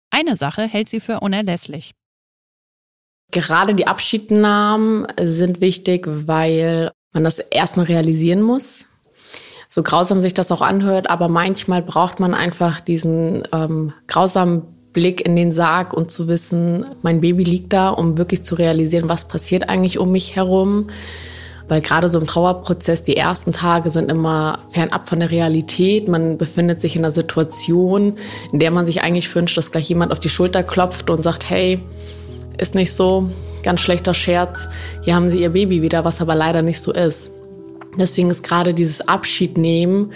Eine 0.10 0.36
Sache 0.36 0.64
hält 0.64 0.90
sie 0.90 1.00
für 1.00 1.22
unerlässlich. 1.22 1.92
Gerade 3.32 3.76
die 3.76 3.88
Abschiednahmen 3.88 5.08
sind 5.22 5.62
wichtig, 5.62 6.08
weil 6.08 6.92
man 7.14 7.24
das 7.24 7.40
erstmal 7.40 7.86
realisieren 7.86 8.42
muss 8.42 8.86
so 9.76 9.84
grausam 9.84 10.22
sich 10.22 10.34
das 10.34 10.54
auch 10.54 10.62
anhört, 10.62 11.10
aber 11.10 11.28
manchmal 11.28 11.82
braucht 11.82 12.22
man 12.22 12.34
einfach 12.34 12.80
diesen 12.80 13.44
ähm, 13.52 13.92
grausamen 14.08 14.62
Blick 14.94 15.26
in 15.26 15.36
den 15.36 15.52
Sarg 15.52 15.94
und 15.94 16.10
zu 16.10 16.30
wissen, 16.30 16.86
mein 17.02 17.20
Baby 17.20 17.44
liegt 17.44 17.74
da, 17.74 17.90
um 17.90 18.18
wirklich 18.18 18.46
zu 18.46 18.56
realisieren, 18.56 19.10
was 19.10 19.28
passiert 19.28 19.68
eigentlich 19.68 20.00
um 20.00 20.14
mich 20.14 20.38
herum. 20.38 20.88
Weil 21.68 21.82
gerade 21.82 22.08
so 22.08 22.20
im 22.20 22.28
Trauerprozess, 22.28 23.04
die 23.04 23.18
ersten 23.18 23.52
Tage 23.52 23.90
sind 23.90 24.10
immer 24.10 24.60
fernab 24.70 25.10
von 25.10 25.20
der 25.20 25.32
Realität. 25.32 26.08
Man 26.08 26.38
befindet 26.38 26.80
sich 26.80 26.96
in 26.96 27.04
einer 27.04 27.12
Situation, 27.12 28.18
in 28.54 28.60
der 28.60 28.72
man 28.72 28.86
sich 28.86 29.02
eigentlich 29.02 29.34
wünscht, 29.36 29.58
dass 29.58 29.72
gleich 29.72 29.90
jemand 29.90 30.14
auf 30.14 30.20
die 30.20 30.30
Schulter 30.30 30.64
klopft 30.64 31.10
und 31.10 31.24
sagt, 31.24 31.50
hey, 31.50 31.82
ist 32.58 32.76
nicht 32.76 32.94
so, 32.94 33.30
ganz 33.64 33.82
schlechter 33.82 34.14
Scherz, 34.14 34.68
hier 35.04 35.16
haben 35.16 35.30
Sie 35.30 35.42
Ihr 35.42 35.50
Baby 35.50 35.82
wieder, 35.82 36.06
was 36.06 36.22
aber 36.22 36.36
leider 36.36 36.62
nicht 36.62 36.80
so 36.80 36.94
ist. 36.94 37.32
Deswegen 37.98 38.30
ist 38.30 38.44
gerade 38.44 38.74
dieses 38.74 39.08
Abschied 39.08 39.58
nehmen, 39.58 40.12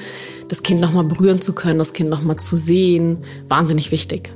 das 0.47 0.63
Kind 0.63 0.81
nochmal 0.81 1.05
berühren 1.05 1.41
zu 1.41 1.53
können, 1.53 1.79
das 1.79 1.93
Kind 1.93 2.09
nochmal 2.09 2.37
zu 2.37 2.57
sehen, 2.57 3.19
wahnsinnig 3.47 3.91
wichtig. 3.91 4.33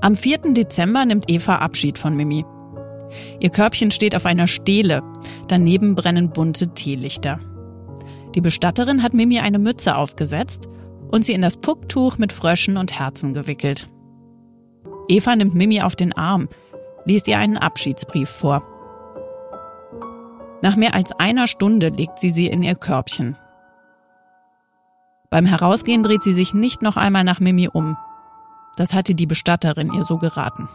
Am 0.00 0.16
4. 0.16 0.52
Dezember 0.52 1.04
nimmt 1.04 1.30
Eva 1.30 1.56
Abschied 1.56 1.98
von 1.98 2.16
Mimi. 2.16 2.44
Ihr 3.40 3.50
Körbchen 3.50 3.90
steht 3.90 4.16
auf 4.16 4.26
einer 4.26 4.46
Stele, 4.46 5.02
daneben 5.48 5.94
brennen 5.94 6.30
bunte 6.30 6.74
Teelichter. 6.74 7.38
Die 8.34 8.40
Bestatterin 8.40 9.02
hat 9.02 9.14
Mimi 9.14 9.38
eine 9.38 9.58
Mütze 9.58 9.96
aufgesetzt 9.96 10.68
und 11.10 11.24
sie 11.24 11.34
in 11.34 11.42
das 11.42 11.56
Pucktuch 11.56 12.18
mit 12.18 12.32
Fröschen 12.32 12.76
und 12.76 12.98
Herzen 12.98 13.34
gewickelt. 13.34 13.88
Eva 15.12 15.36
nimmt 15.36 15.54
Mimi 15.54 15.82
auf 15.82 15.94
den 15.94 16.14
Arm, 16.14 16.48
liest 17.04 17.28
ihr 17.28 17.38
einen 17.38 17.58
Abschiedsbrief 17.58 18.30
vor. 18.30 18.62
Nach 20.62 20.74
mehr 20.74 20.94
als 20.94 21.12
einer 21.12 21.46
Stunde 21.46 21.90
legt 21.90 22.18
sie 22.18 22.30
sie 22.30 22.46
in 22.46 22.62
ihr 22.62 22.76
Körbchen. 22.76 23.36
Beim 25.28 25.44
Herausgehen 25.44 26.02
dreht 26.02 26.22
sie 26.22 26.32
sich 26.32 26.54
nicht 26.54 26.80
noch 26.80 26.96
einmal 26.96 27.24
nach 27.24 27.40
Mimi 27.40 27.68
um. 27.68 27.98
Das 28.76 28.94
hatte 28.94 29.14
die 29.14 29.26
Bestatterin 29.26 29.92
ihr 29.92 30.04
so 30.04 30.16
geraten. 30.16 30.66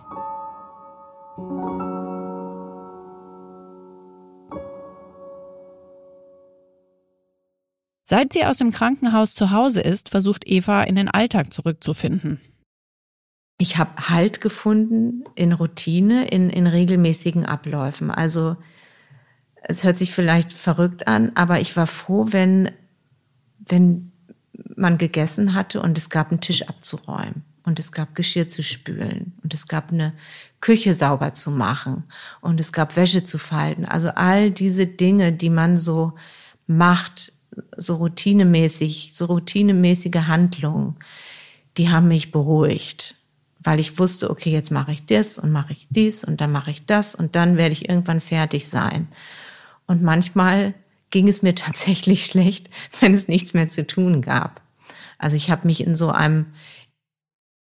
Seit 8.03 8.33
sie 8.33 8.45
aus 8.45 8.57
dem 8.57 8.71
Krankenhaus 8.71 9.33
zu 9.33 9.49
Hause 9.49 9.81
ist, 9.81 10.09
versucht 10.09 10.43
Eva 10.45 10.83
in 10.83 10.93
den 10.93 11.07
Alltag 11.09 11.51
zurückzufinden. 11.51 12.39
Ich 13.57 13.77
habe 13.77 14.09
Halt 14.09 14.39
gefunden 14.39 15.23
in 15.35 15.51
Routine, 15.51 16.27
in, 16.27 16.49
in 16.49 16.67
regelmäßigen 16.67 17.45
Abläufen. 17.45 18.11
Also 18.11 18.55
es 19.63 19.83
hört 19.83 19.97
sich 19.97 20.13
vielleicht 20.13 20.53
verrückt 20.53 21.07
an, 21.07 21.31
aber 21.35 21.59
ich 21.59 21.75
war 21.75 21.87
froh, 21.87 22.27
wenn, 22.29 22.71
wenn 23.59 24.11
man 24.75 24.97
gegessen 24.97 25.53
hatte 25.53 25.81
und 25.81 25.97
es 25.97 26.09
gab 26.09 26.31
einen 26.31 26.39
Tisch 26.41 26.67
abzuräumen 26.67 27.43
und 27.63 27.79
es 27.79 27.91
gab 27.91 28.15
Geschirr 28.15 28.47
zu 28.47 28.63
spülen 28.63 29.33
und 29.43 29.53
es 29.53 29.67
gab 29.67 29.91
eine 29.91 30.13
Küche 30.61 30.93
sauber 30.93 31.33
zu 31.33 31.51
machen 31.51 32.03
und 32.41 32.59
es 32.59 32.71
gab 32.71 32.95
Wäsche 32.95 33.23
zu 33.23 33.37
falten. 33.37 33.85
Also 33.85 34.09
all 34.09 34.51
diese 34.51 34.87
Dinge, 34.87 35.33
die 35.33 35.49
man 35.49 35.79
so 35.79 36.13
macht, 36.67 37.33
so 37.75 37.95
routinemäßig, 37.95 39.11
so 39.13 39.25
routinemäßige 39.25 40.27
Handlungen, 40.27 40.95
die 41.77 41.89
haben 41.89 42.07
mich 42.07 42.31
beruhigt, 42.31 43.15
weil 43.67 43.81
ich 43.81 43.99
wusste, 43.99 44.29
okay, 44.29 44.49
jetzt 44.49 44.71
mache 44.71 44.93
ich 44.93 45.07
das 45.07 45.37
und 45.37 45.51
mache 45.51 45.73
ich 45.73 45.87
dies 45.89 46.23
und 46.23 46.39
dann 46.39 46.53
mache 46.53 46.71
ich 46.71 46.85
das 46.85 47.15
und 47.15 47.35
dann 47.35 47.57
werde 47.57 47.73
ich 47.73 47.89
irgendwann 47.89 48.21
fertig 48.21 48.69
sein. 48.69 49.09
Und 49.87 50.01
manchmal 50.01 50.73
ging 51.09 51.27
es 51.27 51.41
mir 51.41 51.53
tatsächlich 51.55 52.27
schlecht, 52.27 52.69
wenn 53.01 53.13
es 53.13 53.27
nichts 53.27 53.53
mehr 53.53 53.67
zu 53.67 53.85
tun 53.85 54.21
gab. 54.21 54.61
Also 55.17 55.35
ich 55.35 55.51
habe 55.51 55.67
mich 55.67 55.85
in 55.85 55.97
so 55.97 56.11
einem 56.11 56.45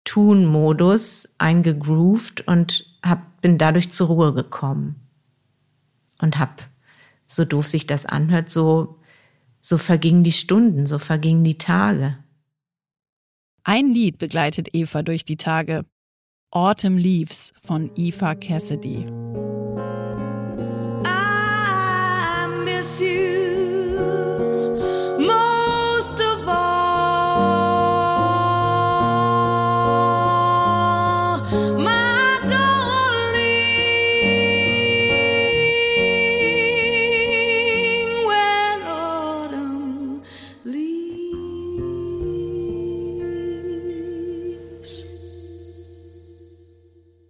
Tun-Modus 0.02 1.36
eingegroovt 1.38 2.40
und 2.48 2.92
hab, 3.04 3.40
bin 3.40 3.56
dadurch 3.56 3.92
zur 3.92 4.08
Ruhe 4.08 4.34
gekommen. 4.34 4.96
Und 6.20 6.40
habe, 6.40 6.64
so 7.24 7.44
doof 7.44 7.68
sich 7.68 7.86
das 7.86 8.04
anhört, 8.04 8.50
so, 8.50 8.98
so 9.60 9.78
vergingen 9.78 10.24
die 10.24 10.32
Stunden, 10.32 10.88
so 10.88 10.98
vergingen 10.98 11.44
die 11.44 11.58
Tage. 11.58 12.18
Ein 13.66 13.94
Lied 13.94 14.18
begleitet 14.18 14.68
Eva 14.74 15.02
durch 15.02 15.24
die 15.24 15.38
Tage. 15.38 15.86
Autumn 16.50 16.98
Leaves 16.98 17.54
von 17.62 17.90
Eva 17.96 18.34
Cassidy. 18.34 19.06
miss 22.84 23.00
you 23.00 23.43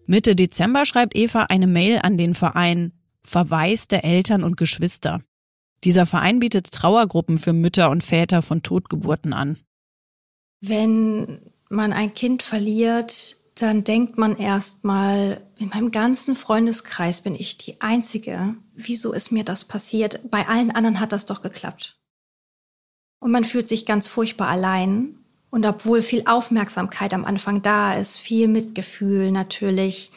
Mitte 0.07 0.37
Dezember 0.37 0.85
schreibt 0.85 1.17
Eva 1.17 1.45
eine 1.45 1.67
Mail 1.67 2.01
an 2.03 2.19
den 2.19 2.35
Verein 2.35 2.93
Verweis 3.23 3.89
der 3.89 4.05
Eltern 4.05 4.45
und 4.45 4.57
Geschwister. 4.57 5.23
Dieser 5.83 6.07
Verein 6.07 6.41
bietet 6.41 6.71
Trauergruppen 6.73 7.39
für 7.39 7.53
Mütter 7.53 7.91
und 7.91 8.05
Väter 8.05 8.43
von 8.43 8.63
Totgeburten 8.63 9.33
an. 9.33 9.59
Wenn 10.61 11.41
man 11.69 11.93
ein 11.93 12.15
Kind 12.15 12.43
verliert, 12.43 13.37
dann 13.55 13.85
denkt 13.85 14.19
man 14.19 14.37
erstmal, 14.37 15.43
in 15.57 15.69
meinem 15.69 15.91
ganzen 15.91 16.35
Freundeskreis 16.35 17.23
bin 17.23 17.35
ich 17.35 17.57
die 17.59 17.81
Einzige. 17.81 18.55
Wieso 18.75 19.13
ist 19.13 19.31
mir 19.31 19.45
das 19.45 19.65
passiert? 19.65 20.21
Bei 20.31 20.49
allen 20.49 20.71
anderen 20.71 21.01
hat 21.01 21.13
das 21.13 21.27
doch 21.27 21.43
geklappt. 21.43 21.99
Und 23.21 23.31
man 23.31 23.45
fühlt 23.45 23.69
sich 23.69 23.87
ganz 23.87 24.09
furchtbar 24.09 24.49
allein. 24.49 25.24
Und 25.55 25.65
obwohl 25.65 26.03
viel 26.03 26.25
Aufmerksamkeit 26.27 27.15
am 27.15 27.25
Anfang 27.25 27.63
da 27.63 27.95
ist, 27.95 28.19
viel 28.19 28.49
Mitgefühl 28.49 29.31
natürlich, 29.31 30.11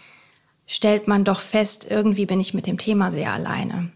stellt 0.66 1.08
man 1.08 1.26
doch 1.26 1.42
fest, 1.42 1.86
irgendwie 1.88 2.26
bin 2.26 2.40
ich 2.40 2.56
mit 2.56 2.66
dem 2.66 2.80
Thema 2.80 3.12
sehr 3.12 3.34
alleine. 3.34 3.92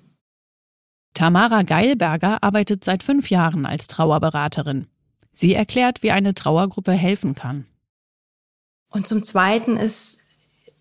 Tamara 1.15 1.63
Geilberger 1.63 2.43
arbeitet 2.43 2.83
seit 2.83 3.01
fünf 3.01 3.31
Jahren 3.31 3.65
als 3.65 3.88
Trauerberaterin. 3.88 4.86
Sie 5.33 5.55
erklärt, 5.55 6.03
wie 6.03 6.12
eine 6.12 6.36
Trauergruppe 6.36 6.91
helfen 6.91 7.33
kann. 7.33 7.65
Und 8.91 9.07
zum 9.07 9.24
Zweiten 9.24 9.77
ist, 9.77 10.19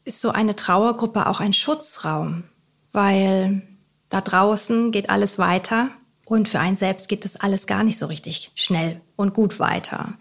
ist 0.04 0.20
so 0.20 0.28
eine 0.28 0.56
Trauergruppe 0.56 1.26
auch 1.26 1.40
ein 1.40 1.54
Schutzraum, 1.54 2.44
weil 2.92 3.62
da 4.10 4.20
draußen 4.20 4.90
geht 4.90 5.08
alles 5.08 5.38
weiter 5.38 5.88
und 6.26 6.50
für 6.50 6.60
einen 6.60 6.76
selbst 6.76 7.08
geht 7.08 7.24
das 7.24 7.36
alles 7.36 7.66
gar 7.66 7.82
nicht 7.82 7.96
so 7.96 8.04
richtig 8.04 8.52
schnell 8.54 9.00
und 9.16 9.32
gut 9.32 9.58
weiter. 9.58 10.18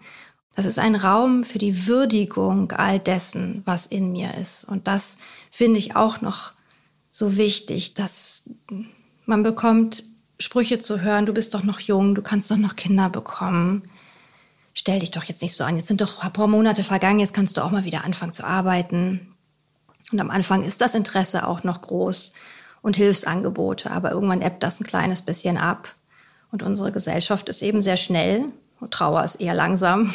Das 0.56 0.64
ist 0.64 0.78
ein 0.78 0.94
Raum 0.94 1.44
für 1.44 1.58
die 1.58 1.86
Würdigung 1.86 2.72
all 2.72 2.98
dessen, 2.98 3.62
was 3.64 3.86
in 3.86 4.12
mir 4.12 4.34
ist. 4.34 4.64
Und 4.64 4.88
das 4.88 5.16
finde 5.50 5.78
ich 5.78 5.96
auch 5.96 6.20
noch 6.20 6.52
so 7.10 7.36
wichtig, 7.36 7.94
dass 7.94 8.44
man 9.26 9.42
bekommt 9.42 10.04
Sprüche 10.38 10.78
zu 10.78 11.00
hören, 11.02 11.26
du 11.26 11.34
bist 11.34 11.54
doch 11.54 11.62
noch 11.62 11.80
jung, 11.80 12.14
du 12.14 12.22
kannst 12.22 12.50
doch 12.50 12.56
noch 12.56 12.76
Kinder 12.76 13.08
bekommen. 13.10 13.82
Stell 14.72 15.00
dich 15.00 15.10
doch 15.10 15.24
jetzt 15.24 15.42
nicht 15.42 15.54
so 15.54 15.64
an, 15.64 15.76
jetzt 15.76 15.88
sind 15.88 16.00
doch 16.00 16.22
ein 16.22 16.32
paar 16.32 16.46
Monate 16.46 16.82
vergangen, 16.82 17.20
jetzt 17.20 17.34
kannst 17.34 17.56
du 17.56 17.64
auch 17.64 17.70
mal 17.70 17.84
wieder 17.84 18.04
anfangen 18.04 18.32
zu 18.32 18.44
arbeiten. 18.44 19.34
Und 20.12 20.20
am 20.20 20.30
Anfang 20.30 20.64
ist 20.64 20.80
das 20.80 20.94
Interesse 20.94 21.46
auch 21.46 21.62
noch 21.62 21.82
groß. 21.82 22.32
und 22.82 22.96
Hilfsangebote. 22.96 23.90
Aber 23.90 24.10
irgendwann 24.12 24.42
ebbt 24.42 24.62
das 24.62 24.80
ein 24.80 24.86
kleines 24.86 25.22
bisschen 25.22 25.58
ab. 25.58 25.94
Und 26.50 26.62
unsere 26.62 26.92
Gesellschaft 26.92 27.48
ist 27.48 27.62
eben 27.62 27.82
sehr 27.82 27.96
schnell. 27.96 28.46
Trauer 28.88 29.24
ist 29.24 29.36
eher 29.36 29.54
langsam. 29.54 30.12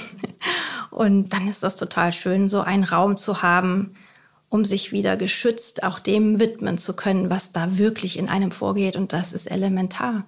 Und 0.91 1.34
dann 1.34 1.48
ist 1.48 1.62
das 1.63 1.75
total 1.75 2.13
schön, 2.13 2.48
so 2.48 2.62
einen 2.62 2.84
Raum 2.84 3.17
zu 3.17 3.41
haben, 3.41 3.93
um 4.50 4.63
sich 4.65 4.91
wieder 4.91 5.17
geschützt 5.17 5.84
auch 5.84 6.00
dem 6.00 6.39
widmen 6.39 6.77
zu 6.77 6.95
können, 6.95 7.29
was 7.29 7.51
da 7.51 7.77
wirklich 7.77 8.17
in 8.17 8.29
einem 8.29 8.51
vorgeht. 8.51 8.95
Und 8.95 9.13
das 9.13 9.34
ist 9.34 9.48
elementar. 9.48 10.25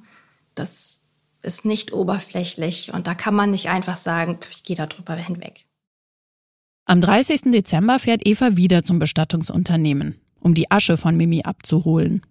Das 0.55 1.03
ist 1.41 1.65
nicht 1.65 1.93
oberflächlich. 1.93 2.91
Und 2.93 3.07
da 3.07 3.15
kann 3.15 3.33
man 3.33 3.51
nicht 3.51 3.69
einfach 3.69 3.97
sagen, 3.97 4.39
ich 4.51 4.63
gehe 4.63 4.75
da 4.75 4.85
drüber 4.85 5.15
hinweg. 5.15 5.65
Am 6.85 7.01
30. 7.01 7.51
Dezember 7.51 7.99
fährt 7.99 8.25
Eva 8.25 8.55
wieder 8.55 8.83
zum 8.83 8.99
Bestattungsunternehmen, 8.99 10.19
um 10.39 10.53
die 10.53 10.71
Asche 10.71 10.97
von 10.97 11.17
Mimi 11.17 11.43
abzuholen. 11.43 12.21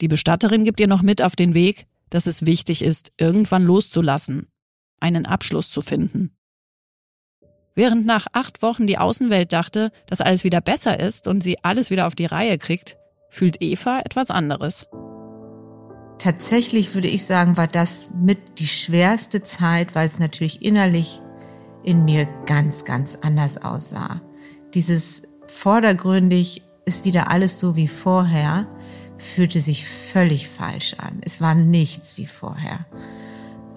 Die 0.00 0.08
Bestatterin 0.08 0.64
gibt 0.64 0.80
ihr 0.80 0.88
noch 0.88 1.02
mit 1.02 1.22
auf 1.22 1.36
den 1.36 1.54
Weg, 1.54 1.86
dass 2.10 2.26
es 2.26 2.46
wichtig 2.46 2.82
ist, 2.82 3.12
irgendwann 3.16 3.62
loszulassen, 3.62 4.48
einen 5.00 5.26
Abschluss 5.26 5.70
zu 5.70 5.80
finden. 5.80 6.36
Während 7.74 8.06
nach 8.06 8.26
acht 8.32 8.62
Wochen 8.62 8.86
die 8.86 8.96
Außenwelt 8.96 9.52
dachte, 9.52 9.92
dass 10.06 10.22
alles 10.22 10.44
wieder 10.44 10.62
besser 10.62 10.98
ist 10.98 11.28
und 11.28 11.42
sie 11.42 11.62
alles 11.62 11.90
wieder 11.90 12.06
auf 12.06 12.14
die 12.14 12.24
Reihe 12.24 12.56
kriegt, 12.56 12.96
fühlt 13.28 13.60
Eva 13.60 14.00
etwas 14.00 14.30
anderes. 14.30 14.86
Tatsächlich 16.18 16.94
würde 16.94 17.08
ich 17.08 17.26
sagen, 17.26 17.58
war 17.58 17.66
das 17.66 18.10
mit 18.14 18.58
die 18.58 18.66
schwerste 18.66 19.42
Zeit, 19.42 19.94
weil 19.94 20.06
es 20.06 20.18
natürlich 20.18 20.62
innerlich 20.62 21.20
in 21.84 22.06
mir 22.06 22.26
ganz, 22.46 22.86
ganz 22.86 23.14
anders 23.14 23.62
aussah. 23.62 24.22
Dieses 24.72 25.22
vordergründig 25.46 26.62
ist 26.86 27.04
wieder 27.04 27.30
alles 27.30 27.60
so 27.60 27.76
wie 27.76 27.88
vorher, 27.88 28.66
fühlte 29.18 29.60
sich 29.60 29.86
völlig 29.86 30.48
falsch 30.48 30.94
an. 30.94 31.20
Es 31.22 31.40
war 31.42 31.54
nichts 31.54 32.16
wie 32.16 32.26
vorher. 32.26 32.86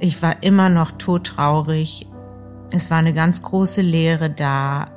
Ich 0.01 0.21
war 0.23 0.41
immer 0.43 0.69
noch 0.69 0.91
todtraurig. 0.91 2.07
Es 2.71 2.89
war 2.89 2.99
eine 2.99 3.13
ganz 3.13 3.41
große 3.41 3.81
Leere 3.81 4.29
da. 4.29 4.87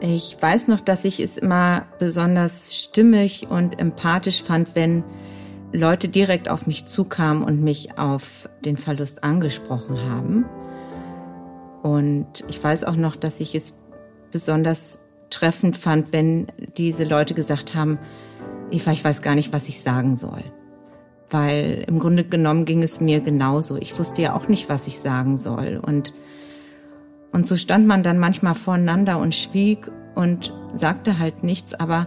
Ich 0.00 0.36
weiß 0.40 0.68
noch, 0.68 0.80
dass 0.80 1.04
ich 1.04 1.20
es 1.20 1.36
immer 1.36 1.82
besonders 1.98 2.74
stimmig 2.74 3.48
und 3.48 3.78
empathisch 3.78 4.42
fand, 4.42 4.74
wenn 4.74 5.04
Leute 5.72 6.08
direkt 6.08 6.48
auf 6.48 6.66
mich 6.66 6.86
zukamen 6.86 7.44
und 7.44 7.62
mich 7.62 7.98
auf 7.98 8.48
den 8.64 8.76
Verlust 8.76 9.22
angesprochen 9.22 10.00
haben. 10.10 10.44
Und 11.82 12.44
ich 12.48 12.62
weiß 12.62 12.84
auch 12.84 12.96
noch, 12.96 13.14
dass 13.14 13.38
ich 13.40 13.54
es 13.54 13.74
besonders 14.32 15.05
treffend 15.30 15.76
fand, 15.76 16.12
wenn 16.12 16.46
diese 16.76 17.04
Leute 17.04 17.34
gesagt 17.34 17.74
haben, 17.74 17.98
Eva, 18.70 18.92
ich 18.92 19.04
weiß 19.04 19.22
gar 19.22 19.34
nicht, 19.34 19.52
was 19.52 19.68
ich 19.68 19.80
sagen 19.80 20.16
soll. 20.16 20.42
Weil 21.28 21.84
im 21.86 21.98
Grunde 21.98 22.24
genommen 22.24 22.64
ging 22.64 22.82
es 22.82 23.00
mir 23.00 23.20
genauso. 23.20 23.76
Ich 23.76 23.98
wusste 23.98 24.22
ja 24.22 24.34
auch 24.34 24.48
nicht, 24.48 24.68
was 24.68 24.86
ich 24.86 24.98
sagen 24.98 25.38
soll. 25.38 25.80
Und, 25.84 26.14
und 27.32 27.46
so 27.46 27.56
stand 27.56 27.86
man 27.86 28.02
dann 28.02 28.18
manchmal 28.18 28.54
voreinander 28.54 29.18
und 29.18 29.34
schwieg 29.34 29.90
und 30.14 30.52
sagte 30.74 31.18
halt 31.18 31.42
nichts, 31.42 31.74
aber 31.74 32.06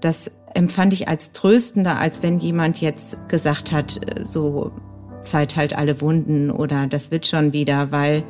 das 0.00 0.30
empfand 0.54 0.92
ich 0.92 1.08
als 1.08 1.32
tröstender, 1.32 1.98
als 1.98 2.22
wenn 2.22 2.38
jemand 2.38 2.80
jetzt 2.80 3.28
gesagt 3.28 3.72
hat, 3.72 4.00
so 4.22 4.72
Zeit 5.22 5.56
halt 5.56 5.76
alle 5.76 6.00
Wunden 6.00 6.50
oder 6.50 6.86
das 6.86 7.10
wird 7.10 7.26
schon 7.26 7.52
wieder, 7.52 7.92
weil 7.92 8.24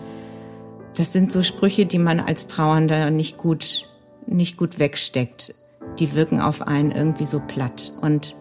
das 0.96 1.12
sind 1.12 1.30
so 1.30 1.42
Sprüche, 1.42 1.86
die 1.86 1.98
man 1.98 2.20
als 2.20 2.46
Trauernder 2.46 3.10
nicht 3.10 3.36
gut, 3.36 3.88
nicht 4.26 4.56
gut 4.56 4.78
wegsteckt. 4.78 5.54
Die 5.98 6.14
wirken 6.14 6.40
auf 6.40 6.62
einen 6.62 6.90
irgendwie 6.90 7.26
so 7.26 7.40
platt 7.40 7.92
und 8.00 8.36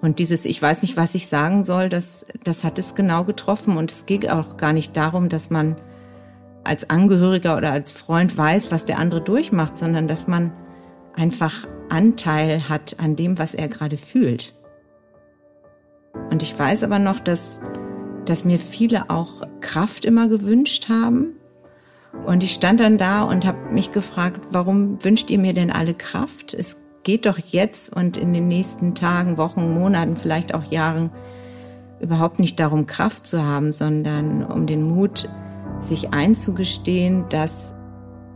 und 0.00 0.20
dieses, 0.20 0.44
ich 0.44 0.62
weiß 0.62 0.82
nicht, 0.82 0.96
was 0.96 1.14
ich 1.14 1.26
sagen 1.26 1.64
soll, 1.64 1.88
das, 1.88 2.24
das 2.44 2.62
hat 2.62 2.78
es 2.78 2.94
genau 2.94 3.24
getroffen. 3.24 3.76
Und 3.76 3.90
es 3.90 4.06
geht 4.06 4.30
auch 4.30 4.56
gar 4.56 4.72
nicht 4.72 4.96
darum, 4.96 5.28
dass 5.28 5.50
man 5.50 5.76
als 6.62 6.88
Angehöriger 6.88 7.56
oder 7.56 7.72
als 7.72 7.92
Freund 7.92 8.36
weiß, 8.36 8.70
was 8.70 8.86
der 8.86 8.98
andere 8.98 9.20
durchmacht, 9.20 9.76
sondern 9.76 10.06
dass 10.06 10.28
man 10.28 10.52
einfach 11.16 11.66
Anteil 11.88 12.68
hat 12.68 13.00
an 13.00 13.16
dem, 13.16 13.38
was 13.38 13.54
er 13.54 13.68
gerade 13.68 13.96
fühlt. 13.96 14.54
Und 16.30 16.42
ich 16.42 16.56
weiß 16.56 16.84
aber 16.84 16.98
noch, 16.98 17.18
dass, 17.18 17.58
dass 18.24 18.44
mir 18.44 18.58
viele 18.58 19.10
auch 19.10 19.42
Kraft 19.60 20.04
immer 20.04 20.28
gewünscht 20.28 20.88
haben. 20.88 21.37
Und 22.26 22.42
ich 22.42 22.52
stand 22.52 22.80
dann 22.80 22.98
da 22.98 23.22
und 23.22 23.46
habe 23.46 23.70
mich 23.72 23.92
gefragt, 23.92 24.40
warum 24.50 25.02
wünscht 25.04 25.30
ihr 25.30 25.38
mir 25.38 25.52
denn 25.52 25.70
alle 25.70 25.94
Kraft? 25.94 26.54
Es 26.54 26.78
geht 27.02 27.26
doch 27.26 27.38
jetzt 27.38 27.94
und 27.94 28.16
in 28.16 28.32
den 28.32 28.48
nächsten 28.48 28.94
Tagen, 28.94 29.36
Wochen, 29.36 29.72
Monaten, 29.72 30.16
vielleicht 30.16 30.54
auch 30.54 30.64
Jahren 30.64 31.10
überhaupt 32.00 32.38
nicht 32.38 32.60
darum, 32.60 32.86
Kraft 32.86 33.26
zu 33.26 33.44
haben, 33.44 33.72
sondern 33.72 34.44
um 34.44 34.66
den 34.66 34.82
Mut, 34.82 35.28
sich 35.80 36.12
einzugestehen, 36.12 37.24
dass 37.28 37.74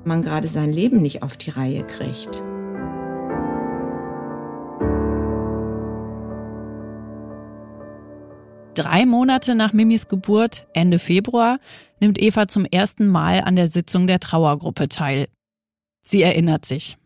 man 0.04 0.22
gerade 0.22 0.48
sein 0.48 0.72
Leben 0.72 1.02
nicht 1.02 1.22
auf 1.22 1.36
die 1.36 1.50
Reihe 1.50 1.84
kriegt. 1.84 2.42
Drei 8.74 9.04
Monate 9.04 9.54
nach 9.54 9.74
Mimis 9.74 10.08
Geburt, 10.08 10.66
Ende 10.72 10.98
Februar, 10.98 11.60
nimmt 12.00 12.18
Eva 12.18 12.48
zum 12.48 12.64
ersten 12.64 13.06
Mal 13.06 13.42
an 13.42 13.54
der 13.54 13.66
Sitzung 13.66 14.06
der 14.06 14.18
Trauergruppe 14.18 14.88
teil. 14.88 15.28
Sie 16.02 16.22
erinnert 16.22 16.64
sich. 16.64 16.96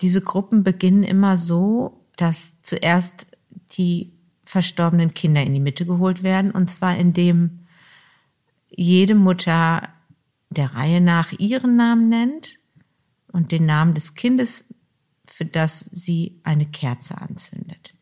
Diese 0.00 0.22
Gruppen 0.22 0.64
beginnen 0.64 1.02
immer 1.02 1.36
so, 1.36 2.06
dass 2.16 2.62
zuerst 2.62 3.26
die 3.72 4.12
verstorbenen 4.44 5.12
Kinder 5.12 5.42
in 5.42 5.52
die 5.52 5.60
Mitte 5.60 5.84
geholt 5.84 6.22
werden, 6.22 6.50
und 6.50 6.70
zwar 6.70 6.96
indem 6.96 7.66
jede 8.68 9.14
Mutter 9.14 9.88
der 10.48 10.74
Reihe 10.74 11.00
nach 11.00 11.32
ihren 11.32 11.76
Namen 11.76 12.08
nennt 12.08 12.58
und 13.30 13.52
den 13.52 13.66
Namen 13.66 13.94
des 13.94 14.14
Kindes, 14.14 14.64
für 15.26 15.44
das 15.44 15.80
sie 15.92 16.40
eine 16.44 16.66
Kerze 16.66 17.18
anzündet. 17.18 17.93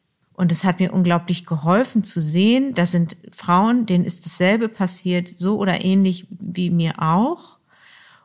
Und 0.42 0.50
es 0.50 0.64
hat 0.64 0.80
mir 0.80 0.92
unglaublich 0.92 1.46
geholfen 1.46 2.02
zu 2.02 2.20
sehen, 2.20 2.72
das 2.72 2.90
sind 2.90 3.16
Frauen, 3.30 3.86
denen 3.86 4.04
ist 4.04 4.26
dasselbe 4.26 4.68
passiert, 4.68 5.32
so 5.36 5.56
oder 5.56 5.84
ähnlich 5.84 6.26
wie 6.30 6.68
mir 6.68 7.00
auch. 7.00 7.58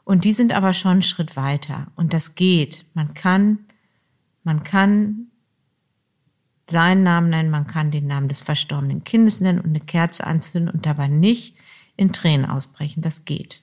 Und 0.04 0.26
die 0.26 0.34
sind 0.34 0.52
aber 0.52 0.74
schon 0.74 0.94
einen 0.94 1.02
Schritt 1.04 1.36
weiter. 1.36 1.92
Und 1.96 2.14
das 2.14 2.34
geht. 2.34 2.88
Man 2.96 3.14
kann, 3.14 3.60
man 4.44 4.64
kann 4.64 5.28
seinen 6.68 7.04
Namen 7.04 7.30
nennen, 7.30 7.52
man 7.52 7.68
kann 7.68 7.92
den 7.92 8.08
Namen 8.08 8.30
des 8.30 8.42
verstorbenen 8.42 9.04
Kindes 9.04 9.40
nennen 9.40 9.60
und 9.60 9.68
eine 9.68 9.82
Kerze 9.82 10.26
anzünden 10.26 10.74
und 10.74 10.88
dabei 10.88 11.08
nicht 11.08 11.56
in 11.98 12.14
Tränen 12.14 12.50
ausbrechen. 12.50 13.04
Das 13.04 13.26
geht. 13.26 13.62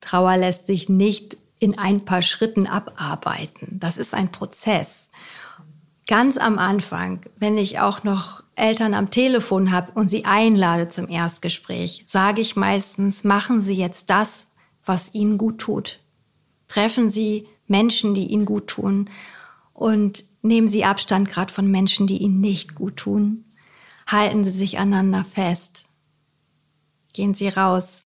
Trauer 0.00 0.38
lässt 0.38 0.66
sich 0.66 0.88
nicht 0.88 1.36
in 1.58 1.76
ein 1.76 2.06
paar 2.06 2.22
Schritten 2.22 2.66
abarbeiten. 2.66 3.78
Das 3.78 3.98
ist 3.98 4.14
ein 4.14 4.32
Prozess. 4.32 5.10
Ganz 6.12 6.36
am 6.36 6.58
Anfang, 6.58 7.20
wenn 7.38 7.56
ich 7.56 7.80
auch 7.80 8.04
noch 8.04 8.44
Eltern 8.54 8.92
am 8.92 9.08
Telefon 9.08 9.70
habe 9.70 9.92
und 9.92 10.10
sie 10.10 10.26
einlade 10.26 10.90
zum 10.90 11.08
Erstgespräch, 11.08 12.02
sage 12.04 12.42
ich 12.42 12.54
meistens, 12.54 13.24
machen 13.24 13.62
Sie 13.62 13.72
jetzt 13.72 14.10
das, 14.10 14.48
was 14.84 15.14
Ihnen 15.14 15.38
gut 15.38 15.56
tut. 15.56 16.00
Treffen 16.68 17.08
Sie 17.08 17.48
Menschen, 17.66 18.12
die 18.12 18.26
Ihnen 18.26 18.44
gut 18.44 18.66
tun 18.66 19.08
und 19.72 20.24
nehmen 20.42 20.68
Sie 20.68 20.84
Abstand 20.84 21.30
gerade 21.30 21.50
von 21.50 21.70
Menschen, 21.70 22.06
die 22.06 22.18
Ihnen 22.18 22.42
nicht 22.42 22.74
gut 22.74 22.98
tun. 22.98 23.46
Halten 24.06 24.44
Sie 24.44 24.50
sich 24.50 24.78
aneinander 24.78 25.24
fest. 25.24 25.88
Gehen 27.14 27.32
Sie 27.32 27.48
raus. 27.48 28.02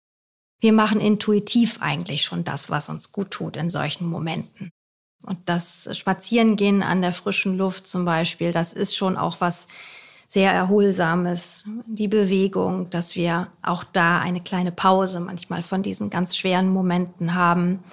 Wir 0.60 0.74
machen 0.74 1.02
intuitiv 1.02 1.82
eigentlich 1.82 2.22
schon 2.22 2.44
das, 2.44 2.70
was 2.70 2.88
uns 2.88 3.12
gut 3.12 3.32
tut 3.32 3.58
in 3.58 3.72
solchen 3.72 4.08
Momenten. 4.08 4.70
Und 5.26 5.40
das 5.46 5.90
Spazierengehen 5.92 6.84
an 6.84 7.02
der 7.02 7.12
frischen 7.12 7.58
Luft 7.58 7.88
zum 7.88 8.06
Beispiel, 8.06 8.52
das 8.52 8.74
ist 8.74 8.96
schon 8.96 9.18
auch 9.18 9.42
was 9.42 9.68
sehr 10.28 10.52
Erholsames. 10.52 11.66
Die 11.86 12.08
Bewegung, 12.08 12.90
dass 12.90 13.16
wir 13.16 13.48
auch 13.62 13.84
da 13.84 14.20
eine 14.20 14.42
kleine 14.42 14.72
Pause 14.72 15.20
manchmal 15.20 15.64
von 15.64 15.84
diesen 15.84 16.10
ganz 16.10 16.36
schweren 16.36 16.70
Momenten 16.70 17.36
haben 17.36 17.84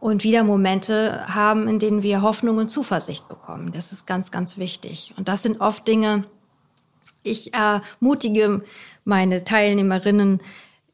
und 0.00 0.24
wieder 0.24 0.44
Momente 0.44 1.26
haben, 1.28 1.68
in 1.68 1.78
denen 1.78 2.02
wir 2.02 2.22
Hoffnung 2.22 2.58
und 2.58 2.68
Zuversicht 2.68 3.28
bekommen. 3.28 3.72
Das 3.72 3.92
ist 3.92 4.06
ganz, 4.06 4.30
ganz 4.30 4.58
wichtig. 4.58 5.14
Und 5.16 5.28
das 5.28 5.42
sind 5.42 5.60
oft 5.60 5.86
Dinge, 5.88 6.24
ich 7.22 7.52
ermutige 7.52 8.62
meine 9.04 9.44
Teilnehmerinnen 9.44 10.40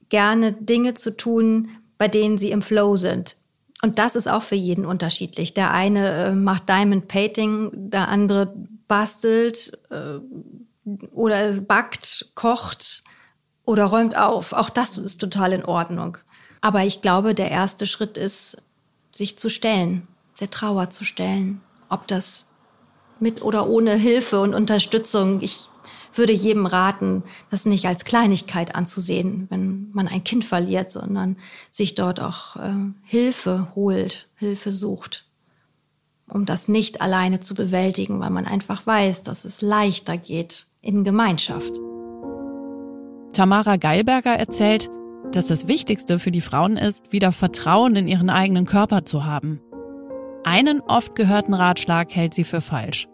gerne 0.08 0.52
Dinge 0.52 0.94
zu 0.94 1.16
tun, 1.16 1.68
bei 1.98 2.08
denen 2.08 2.38
sie 2.38 2.50
im 2.50 2.62
Flow 2.62 2.96
sind. 2.96 3.36
Und 3.84 3.98
das 3.98 4.16
ist 4.16 4.30
auch 4.30 4.42
für 4.42 4.54
jeden 4.54 4.86
unterschiedlich. 4.86 5.52
Der 5.52 5.70
eine 5.70 6.08
äh, 6.08 6.30
macht 6.30 6.70
Diamond 6.70 7.06
Painting, 7.06 7.70
der 7.74 8.08
andere 8.08 8.54
bastelt 8.88 9.78
äh, 9.90 10.20
oder 11.12 11.52
backt, 11.60 12.30
kocht. 12.34 13.02
oder 13.66 13.84
räumt 13.84 14.16
auf. 14.16 14.54
Auch 14.54 14.70
das 14.70 14.96
ist 14.96 15.20
total 15.20 15.52
in 15.52 15.66
Ordnung. 15.66 16.16
Aber 16.62 16.82
ich 16.86 17.02
glaube, 17.02 17.34
der 17.34 17.50
erste 17.50 17.84
Schritt 17.84 18.16
ist, 18.16 18.56
sich 19.12 19.36
zu 19.36 19.50
stellen, 19.50 20.08
der 20.40 20.50
Trauer 20.50 20.88
zu 20.88 21.04
stellen. 21.04 21.60
Ob 21.90 22.06
das 22.06 22.46
mit 23.20 23.42
oder 23.42 23.68
ohne 23.68 23.96
Hilfe 23.96 24.40
und 24.40 24.54
Unterstützung. 24.54 25.42
Ich 25.42 25.68
würde 26.16 26.32
jedem 26.32 26.66
raten, 26.66 27.22
das 27.50 27.66
nicht 27.66 27.86
als 27.86 28.04
Kleinigkeit 28.04 28.74
anzusehen, 28.74 29.46
wenn 29.50 29.90
man 29.92 30.08
ein 30.08 30.24
Kind 30.24 30.44
verliert, 30.44 30.90
sondern 30.90 31.36
sich 31.70 31.94
dort 31.94 32.20
auch 32.20 32.56
äh, 32.56 32.74
Hilfe 33.02 33.68
holt, 33.74 34.28
Hilfe 34.36 34.72
sucht, 34.72 35.26
um 36.28 36.46
das 36.46 36.68
nicht 36.68 37.00
alleine 37.00 37.40
zu 37.40 37.54
bewältigen, 37.54 38.20
weil 38.20 38.30
man 38.30 38.46
einfach 38.46 38.86
weiß, 38.86 39.22
dass 39.22 39.44
es 39.44 39.62
leichter 39.62 40.16
geht 40.16 40.66
in 40.80 41.04
Gemeinschaft. 41.04 41.78
Tamara 43.32 43.76
Geilberger 43.76 44.34
erzählt, 44.34 44.88
dass 45.32 45.46
das 45.46 45.66
Wichtigste 45.66 46.18
für 46.18 46.30
die 46.30 46.40
Frauen 46.40 46.76
ist, 46.76 47.12
wieder 47.12 47.32
Vertrauen 47.32 47.96
in 47.96 48.06
ihren 48.06 48.30
eigenen 48.30 48.66
Körper 48.66 49.04
zu 49.04 49.24
haben. 49.24 49.60
Einen 50.44 50.80
oft 50.80 51.14
gehörten 51.14 51.54
Ratschlag 51.54 52.14
hält 52.14 52.34
sie 52.34 52.44
für 52.44 52.60
falsch. 52.60 53.08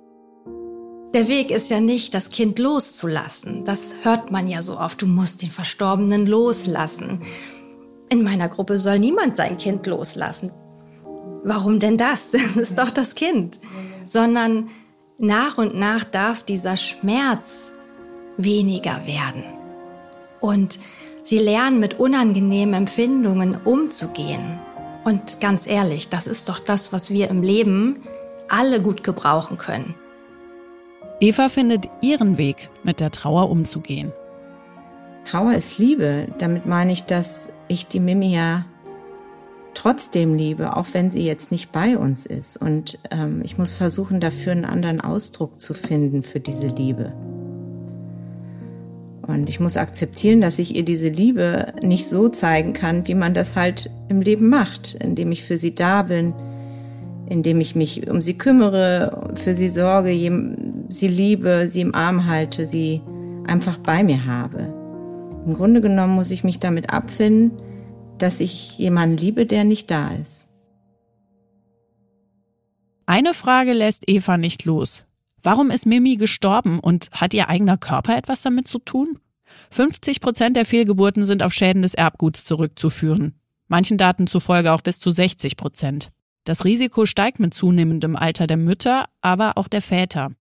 Der 1.13 1.27
Weg 1.27 1.51
ist 1.51 1.71
ja 1.71 1.81
nicht, 1.81 2.15
das 2.15 2.31
Kind 2.31 2.61
loszulassen. 2.61 3.65
Das 3.65 3.97
hört 4.03 4.31
man 4.31 4.47
ja 4.47 4.63
so 4.63 4.79
oft. 4.79 5.03
Du 5.03 5.07
musst 5.07 5.43
den 5.43 5.51
Verstorbenen 5.51 6.25
loslassen. 6.25 7.23
In 8.09 8.23
meiner 8.23 8.49
Gruppe 8.49 8.79
soll 8.79 9.01
niemand 9.01 9.37
sein 9.37 9.59
Kind 9.59 9.87
loslassen. 9.89 10.53
Warum 11.43 11.81
denn 11.81 11.97
das? 11.97 12.31
Das 12.33 12.55
ist 12.55 12.79
doch 12.79 12.91
das 12.91 13.17
Kind. 13.17 13.59
Sondern 14.05 14.69
nach 15.19 15.59
und 15.59 15.75
nach 15.75 16.05
darf 16.05 16.45
dieser 16.45 16.77
Schmerz 16.77 17.75
weniger 18.37 19.05
werden. 19.05 19.43
Und 20.41 20.79
sie 21.25 21.39
lernen 21.39 21.81
mit 21.81 21.99
unangenehmen 21.99 22.75
Empfindungen 22.75 23.57
umzugehen. 23.65 24.61
Und 25.05 25.41
ganz 25.41 25.67
ehrlich, 25.67 26.09
das 26.09 26.29
ist 26.29 26.49
doch 26.49 26.61
das, 26.61 26.93
was 26.93 27.11
wir 27.11 27.29
im 27.31 27.43
Leben 27.43 28.05
alle 28.49 28.81
gut 28.81 29.03
gebrauchen 29.03 29.59
können. 29.59 29.95
Eva 31.21 31.51
findet 31.51 31.87
ihren 32.01 32.39
Weg, 32.39 32.71
mit 32.83 32.99
der 32.99 33.11
Trauer 33.11 33.51
umzugehen. 33.51 34.13
Trauer 35.25 35.53
ist 35.53 35.79
Liebe. 35.79 36.29
Damit 36.39 36.65
meine 36.65 36.93
ich, 36.93 37.05
dass 37.05 37.51
ich 37.69 37.87
die 37.87 38.01
Mimi 38.01 38.35
ja 38.35 38.65
trotzdem 39.75 40.35
liebe, 40.35 40.77
auch 40.77 40.87
wenn 40.93 41.11
sie 41.11 41.25
jetzt 41.25 41.53
nicht 41.53 41.73
bei 41.73 41.97
uns 41.97 42.27
ist. 42.27 42.57
Und 42.57 42.99
ähm, 43.11 43.43
ich 43.45 43.59
muss 43.59 43.73
versuchen, 43.73 44.19
dafür 44.21 44.53
einen 44.53 44.65
anderen 44.65 45.01
Ausdruck 45.01 45.61
zu 45.61 45.75
finden 45.75 46.23
für 46.23 46.41
diese 46.41 46.69
Liebe. 46.69 47.13
Und 49.27 49.49
ich 49.49 49.61
muss 49.61 49.77
akzeptieren, 49.77 50.41
dass 50.41 50.59
ich 50.59 50.75
ihr 50.75 50.85
diese 50.85 51.09
Liebe 51.09 51.73
nicht 51.83 52.09
so 52.09 52.29
zeigen 52.29 52.73
kann, 52.73 53.07
wie 53.07 53.15
man 53.15 53.35
das 53.35 53.55
halt 53.55 53.91
im 54.09 54.23
Leben 54.23 54.49
macht, 54.49 54.95
indem 54.95 55.31
ich 55.31 55.45
für 55.45 55.59
sie 55.59 55.75
da 55.75 56.03
bin, 56.03 56.35
indem 57.31 57.61
ich 57.61 57.77
mich 57.77 58.11
um 58.11 58.21
sie 58.21 58.37
kümmere, 58.37 59.33
für 59.37 59.55
sie 59.55 59.71
sorge, 59.71 60.11
sie 60.89 61.09
liebe, 61.09 61.69
sie 61.69 61.81
im 61.81 61.95
Arm 61.95 62.27
halte, 62.27 62.67
sie 62.67 63.01
einfach 63.47 63.79
bei 63.79 64.03
mir 64.03 64.27
habe. 64.27 64.75
Im 65.47 65.55
Grunde 65.55 65.81
genommen 65.81 66.17
muss 66.17 66.33
ich 66.33 66.45
mich 66.45 66.59
damit 66.59 66.93
abfinden, 66.93 67.53
dass 68.19 68.41
ich 68.41 68.77
jemanden 68.79 69.17
liebe, 69.17 69.47
der 69.47 69.65
nicht 69.65 69.91
da 69.91 70.11
ist. 70.21 70.49
Eine 73.07 73.33
Frage 73.33 73.73
lässt 73.73 74.09
Eva 74.09 74.37
nicht 74.37 74.65
los. 74.65 75.05
Warum 75.43 75.71
ist 75.71 75.87
Mimi 75.87 76.17
gestorben 76.17 76.81
und 76.81 77.11
hat 77.13 77.33
ihr 77.33 77.49
eigener 77.49 77.79
Körper 77.79 78.17
etwas 78.17 78.43
damit 78.43 78.69
zu 78.69 78.79
tun? 78.81 79.19
50 79.71 80.21
Prozent 80.21 80.57
der 80.57 80.67
Fehlgeburten 80.67 81.25
sind 81.25 81.43
auf 81.43 81.53
Schäden 81.53 81.83
des 81.83 81.95
Erbguts 81.95 82.45
zurückzuführen. 82.45 83.35
Manchen 83.69 83.99
Daten 83.99 84.27
zufolge 84.27 84.73
auch 84.73 84.83
bis 84.83 84.99
zu 84.99 85.11
60 85.11 85.57
Prozent. 85.57 86.11
Das 86.51 86.65
Risiko 86.65 87.07
steigt 87.07 87.39
mit 87.39 87.55
zunehmendem 87.55 88.17
Alter 88.17 88.49
der 88.49 88.57
Mütter, 88.57 89.09
aber 89.21 89.57
auch 89.57 89.69
der 89.69 89.83
Väter. 89.83 90.33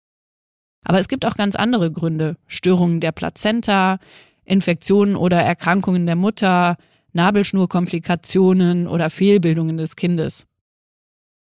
Aber 0.82 0.98
es 0.98 1.06
gibt 1.06 1.26
auch 1.26 1.34
ganz 1.34 1.54
andere 1.54 1.92
Gründe. 1.92 2.38
Störungen 2.46 3.00
der 3.00 3.12
Plazenta, 3.12 3.98
Infektionen 4.46 5.16
oder 5.16 5.42
Erkrankungen 5.42 6.06
der 6.06 6.16
Mutter, 6.16 6.78
Nabelschnurkomplikationen 7.12 8.86
oder 8.86 9.10
Fehlbildungen 9.10 9.76
des 9.76 9.96
Kindes. 9.96 10.46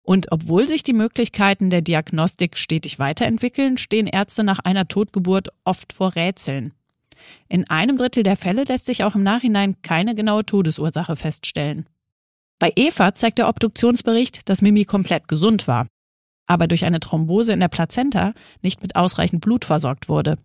Und 0.02 0.32
obwohl 0.32 0.68
sich 0.68 0.82
die 0.82 0.94
Möglichkeiten 0.94 1.70
der 1.70 1.84
Diagnostik 1.84 2.58
stetig 2.58 2.98
weiterentwickeln, 2.98 3.78
stehen 3.78 4.08
Ärzte 4.08 4.44
nach 4.44 4.58
einer 4.58 4.88
Totgeburt 4.88 5.50
oft 5.64 5.94
vor 5.94 6.16
Rätseln. 6.16 6.74
In 7.48 7.70
einem 7.70 8.00
Drittel 8.00 8.24
der 8.24 8.36
Fälle 8.36 8.64
lässt 8.64 8.86
sich 8.86 9.04
auch 9.04 9.14
im 9.14 9.22
Nachhinein 9.22 9.84
keine 9.84 10.16
genaue 10.16 10.44
Todesursache 10.44 11.16
feststellen. 11.16 11.86
Bei 12.60 12.72
Eva 12.76 13.14
zeigt 13.14 13.38
der 13.38 13.50
Obduktionsbericht, 13.50 14.48
dass 14.50 14.62
Mimi 14.62 14.86
komplett 14.86 15.28
gesund 15.28 15.68
war, 15.68 15.88
aber 16.48 16.68
durch 16.68 16.86
eine 16.86 17.00
Thrombose 17.00 17.54
in 17.54 17.60
der 17.60 17.68
Plazenta 17.68 18.34
nicht 18.62 18.82
mit 18.82 18.96
ausreichend 18.96 19.42
Blut 19.42 19.66
versorgt 19.66 20.08
wurde. 20.08 20.38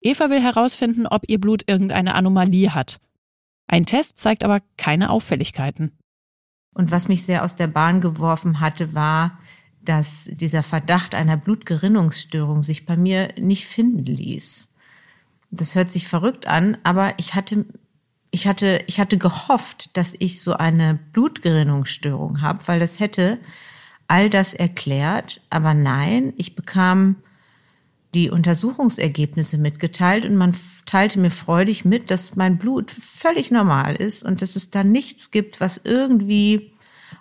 Eva 0.00 0.30
will 0.30 0.42
herausfinden, 0.42 1.06
ob 1.06 1.28
ihr 1.28 1.40
Blut 1.40 1.62
irgendeine 1.66 2.14
Anomalie 2.14 2.74
hat. 2.74 2.98
Ein 3.66 3.86
Test 3.86 4.18
zeigt 4.18 4.44
aber 4.44 4.60
keine 4.76 5.10
Auffälligkeiten. 5.10 5.92
Und 6.74 6.90
was 6.90 7.08
mich 7.08 7.24
sehr 7.24 7.44
aus 7.44 7.56
der 7.56 7.68
Bahn 7.68 8.00
geworfen 8.00 8.60
hatte, 8.60 8.94
war, 8.94 9.38
dass 9.80 10.28
dieser 10.32 10.62
Verdacht 10.62 11.14
einer 11.14 11.36
Blutgerinnungsstörung 11.36 12.62
sich 12.62 12.86
bei 12.86 12.96
mir 12.96 13.32
nicht 13.38 13.66
finden 13.66 14.04
ließ. 14.04 14.68
Das 15.50 15.74
hört 15.74 15.92
sich 15.92 16.08
verrückt 16.08 16.46
an, 16.46 16.78
aber 16.82 17.14
ich 17.18 17.34
hatte, 17.34 17.66
ich 18.32 18.48
hatte, 18.48 18.82
ich 18.86 18.98
hatte 18.98 19.18
gehofft, 19.18 19.96
dass 19.96 20.14
ich 20.18 20.42
so 20.42 20.54
eine 20.54 20.98
Blutgerinnungsstörung 21.12 22.40
habe, 22.40 22.66
weil 22.66 22.80
das 22.80 22.98
hätte 22.98 23.38
all 24.08 24.30
das 24.30 24.54
erklärt. 24.54 25.42
Aber 25.50 25.74
nein, 25.74 26.32
ich 26.38 26.56
bekam 26.56 27.16
die 28.14 28.30
Untersuchungsergebnisse 28.30 29.58
mitgeteilt 29.58 30.24
und 30.24 30.36
man 30.36 30.56
teilte 30.86 31.20
mir 31.20 31.30
freudig 31.30 31.84
mit, 31.84 32.10
dass 32.10 32.34
mein 32.34 32.58
Blut 32.58 32.90
völlig 32.90 33.50
normal 33.50 33.96
ist 33.96 34.24
und 34.24 34.40
dass 34.40 34.56
es 34.56 34.70
da 34.70 34.82
nichts 34.82 35.30
gibt, 35.30 35.60
was 35.60 35.82
irgendwie 35.84 36.72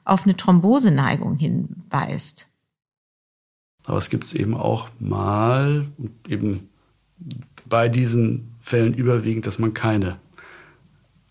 auf 0.06 0.24
eine 0.24 0.38
Thromboseneigung 0.38 1.36
hinweist. 1.36 2.47
Aber 3.84 3.97
es 3.97 4.10
gibt 4.10 4.26
es 4.26 4.34
eben 4.34 4.56
auch 4.56 4.89
mal, 5.00 5.88
eben 6.28 6.69
bei 7.67 7.89
diesen 7.89 8.56
Fällen 8.62 8.93
überwiegend, 8.93 9.45
dass 9.45 9.60
man 9.60 9.74
keine 9.74 10.17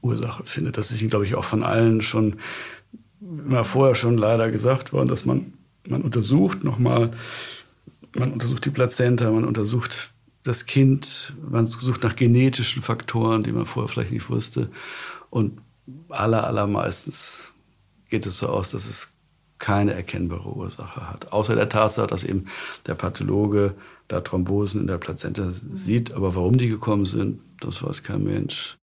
Ursache 0.03 0.45
findet. 0.45 0.79
Das 0.79 0.91
ist, 0.91 1.09
glaube 1.09 1.27
ich, 1.27 1.35
auch 1.35 1.45
von 1.45 1.63
allen 1.63 2.03
schon 2.03 2.37
immer 3.21 3.65
vorher 3.65 3.95
schon 3.95 4.17
leider 4.17 4.51
gesagt 4.51 4.93
worden, 4.93 5.09
dass 5.09 5.25
man, 5.25 5.53
man 5.87 6.03
untersucht 6.03 6.65
nochmal 6.65 7.11
man 8.17 8.33
untersucht 8.33 8.65
die 8.65 8.71
Plazenta, 8.71 9.31
man 9.31 9.45
untersucht 9.45 10.11
das 10.43 10.67
Kind, 10.67 11.35
man 11.49 11.67
sucht 11.67 12.03
nach 12.03 12.17
genetischen 12.17 12.83
Faktoren, 12.83 13.43
die 13.43 13.53
man 13.53 13.67
vorher 13.67 13.89
vielleicht 13.89 14.13
nicht 14.13 14.31
wusste. 14.31 14.71
Und 15.29 15.61
aller, 16.09 16.47
allermeistens 16.47 17.49
geht 18.09 18.27
es 18.27 18.39
so 18.39 18.49
aus, 18.49 18.71
dass 18.71 18.87
es 18.87 19.13
keine 19.59 19.93
erkennbare 19.93 20.49
Ursache 20.49 21.09
hat. 21.11 21.33
Außer 21.33 21.55
der 21.55 21.69
Tatsache, 21.69 22.07
dass 22.07 22.25
eben 22.25 22.47
der 22.87 22.95
Pathologe 22.95 23.75
da 24.09 24.23
Thrombosen 24.23 24.81
in 24.81 24.87
der 24.87 24.99
Plazenta 24.99 25.51
sieht. 25.53 26.15
Aber 26.15 26.35
warum 26.35 26.57
die 26.57 26.69
gekommen 26.69 27.05
sind, 27.05 27.41
das 27.61 27.83
weiß 27.83 28.03
kein 28.03 28.25
Mensch. 28.25 28.80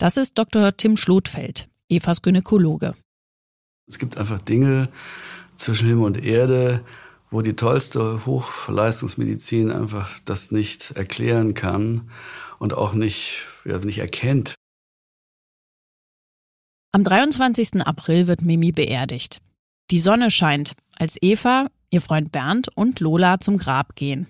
Das 0.00 0.16
ist 0.16 0.38
Dr. 0.38 0.74
Tim 0.78 0.96
Schlotfeld, 0.96 1.68
Evas 1.90 2.22
Gynäkologe. 2.22 2.94
Es 3.86 3.98
gibt 3.98 4.16
einfach 4.16 4.40
Dinge 4.40 4.88
zwischen 5.56 5.88
Himmel 5.88 6.06
und 6.06 6.24
Erde, 6.24 6.82
wo 7.30 7.42
die 7.42 7.54
tollste 7.54 8.24
Hochleistungsmedizin 8.24 9.70
einfach 9.70 10.18
das 10.24 10.52
nicht 10.52 10.92
erklären 10.92 11.52
kann 11.52 12.10
und 12.58 12.72
auch 12.72 12.94
nicht, 12.94 13.42
ja, 13.66 13.76
nicht 13.76 13.98
erkennt. 13.98 14.54
Am 16.92 17.04
23. 17.04 17.82
April 17.86 18.26
wird 18.26 18.40
Mimi 18.40 18.72
beerdigt. 18.72 19.42
Die 19.90 20.00
Sonne 20.00 20.30
scheint, 20.30 20.72
als 20.98 21.18
Eva, 21.20 21.66
ihr 21.90 22.00
Freund 22.00 22.32
Bernd 22.32 22.68
und 22.74 23.00
Lola 23.00 23.38
zum 23.38 23.58
Grab 23.58 23.96
gehen. 23.96 24.28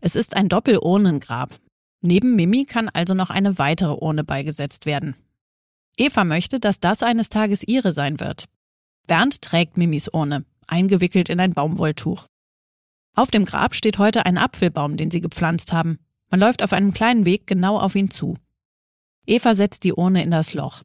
Es 0.00 0.16
ist 0.16 0.34
ein 0.34 0.48
Doppelurnengrab. 0.48 1.60
Neben 2.02 2.34
Mimi 2.36 2.64
kann 2.64 2.88
also 2.88 3.14
noch 3.14 3.30
eine 3.30 3.58
weitere 3.58 3.92
Urne 3.92 4.24
beigesetzt 4.24 4.86
werden. 4.86 5.14
Eva 5.96 6.24
möchte, 6.24 6.60
dass 6.60 6.80
das 6.80 7.02
eines 7.02 7.28
Tages 7.28 7.62
ihre 7.62 7.92
sein 7.92 8.20
wird. 8.20 8.46
Bernd 9.06 9.42
trägt 9.42 9.76
Mimis 9.76 10.08
Urne 10.08 10.44
eingewickelt 10.70 11.28
in 11.28 11.40
ein 11.40 11.52
Baumwolltuch. 11.52 12.26
Auf 13.14 13.30
dem 13.30 13.44
Grab 13.44 13.74
steht 13.74 13.98
heute 13.98 14.24
ein 14.24 14.38
Apfelbaum, 14.38 14.96
den 14.96 15.10
sie 15.10 15.20
gepflanzt 15.20 15.72
haben. 15.72 15.98
Man 16.30 16.40
läuft 16.40 16.62
auf 16.62 16.72
einem 16.72 16.94
kleinen 16.94 17.26
Weg 17.26 17.46
genau 17.46 17.78
auf 17.78 17.96
ihn 17.96 18.10
zu. 18.10 18.36
Eva 19.26 19.54
setzt 19.54 19.84
die 19.84 19.92
Urne 19.92 20.22
in 20.22 20.30
das 20.30 20.54
Loch. 20.54 20.82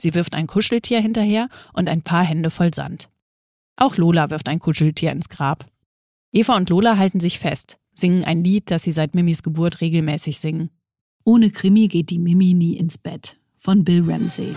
Sie 0.00 0.14
wirft 0.14 0.34
ein 0.34 0.46
Kuscheltier 0.46 1.00
hinterher 1.00 1.48
und 1.72 1.88
ein 1.88 2.02
paar 2.02 2.24
Hände 2.24 2.50
voll 2.50 2.74
Sand. 2.74 3.08
Auch 3.76 3.96
Lola 3.96 4.30
wirft 4.30 4.48
ein 4.48 4.58
Kuscheltier 4.58 5.12
ins 5.12 5.28
Grab. 5.28 5.66
Eva 6.32 6.56
und 6.56 6.68
Lola 6.68 6.98
halten 6.98 7.20
sich 7.20 7.38
fest, 7.38 7.77
singen 7.98 8.24
ein 8.24 8.42
Lied, 8.42 8.70
das 8.70 8.84
sie 8.84 8.92
seit 8.92 9.14
Mimis 9.14 9.42
Geburt 9.42 9.80
regelmäßig 9.80 10.40
singen. 10.40 10.70
Ohne 11.24 11.50
Krimi 11.50 11.88
geht 11.88 12.10
die 12.10 12.18
Mimi 12.18 12.54
nie 12.54 12.76
ins 12.76 12.96
Bett 12.96 13.36
von 13.58 13.84
Bill 13.84 14.02
Ramsey. 14.10 14.52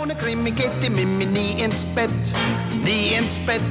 Ohne 0.00 0.14
Krimi 0.14 0.52
geht 0.52 0.70
die 0.82 0.88
Mimi 0.88 1.26
nie 1.26 1.62
ins 1.62 1.84
Bett, 1.84 2.10
nie 2.84 3.14
ins 3.18 3.38
Bett, 3.40 3.62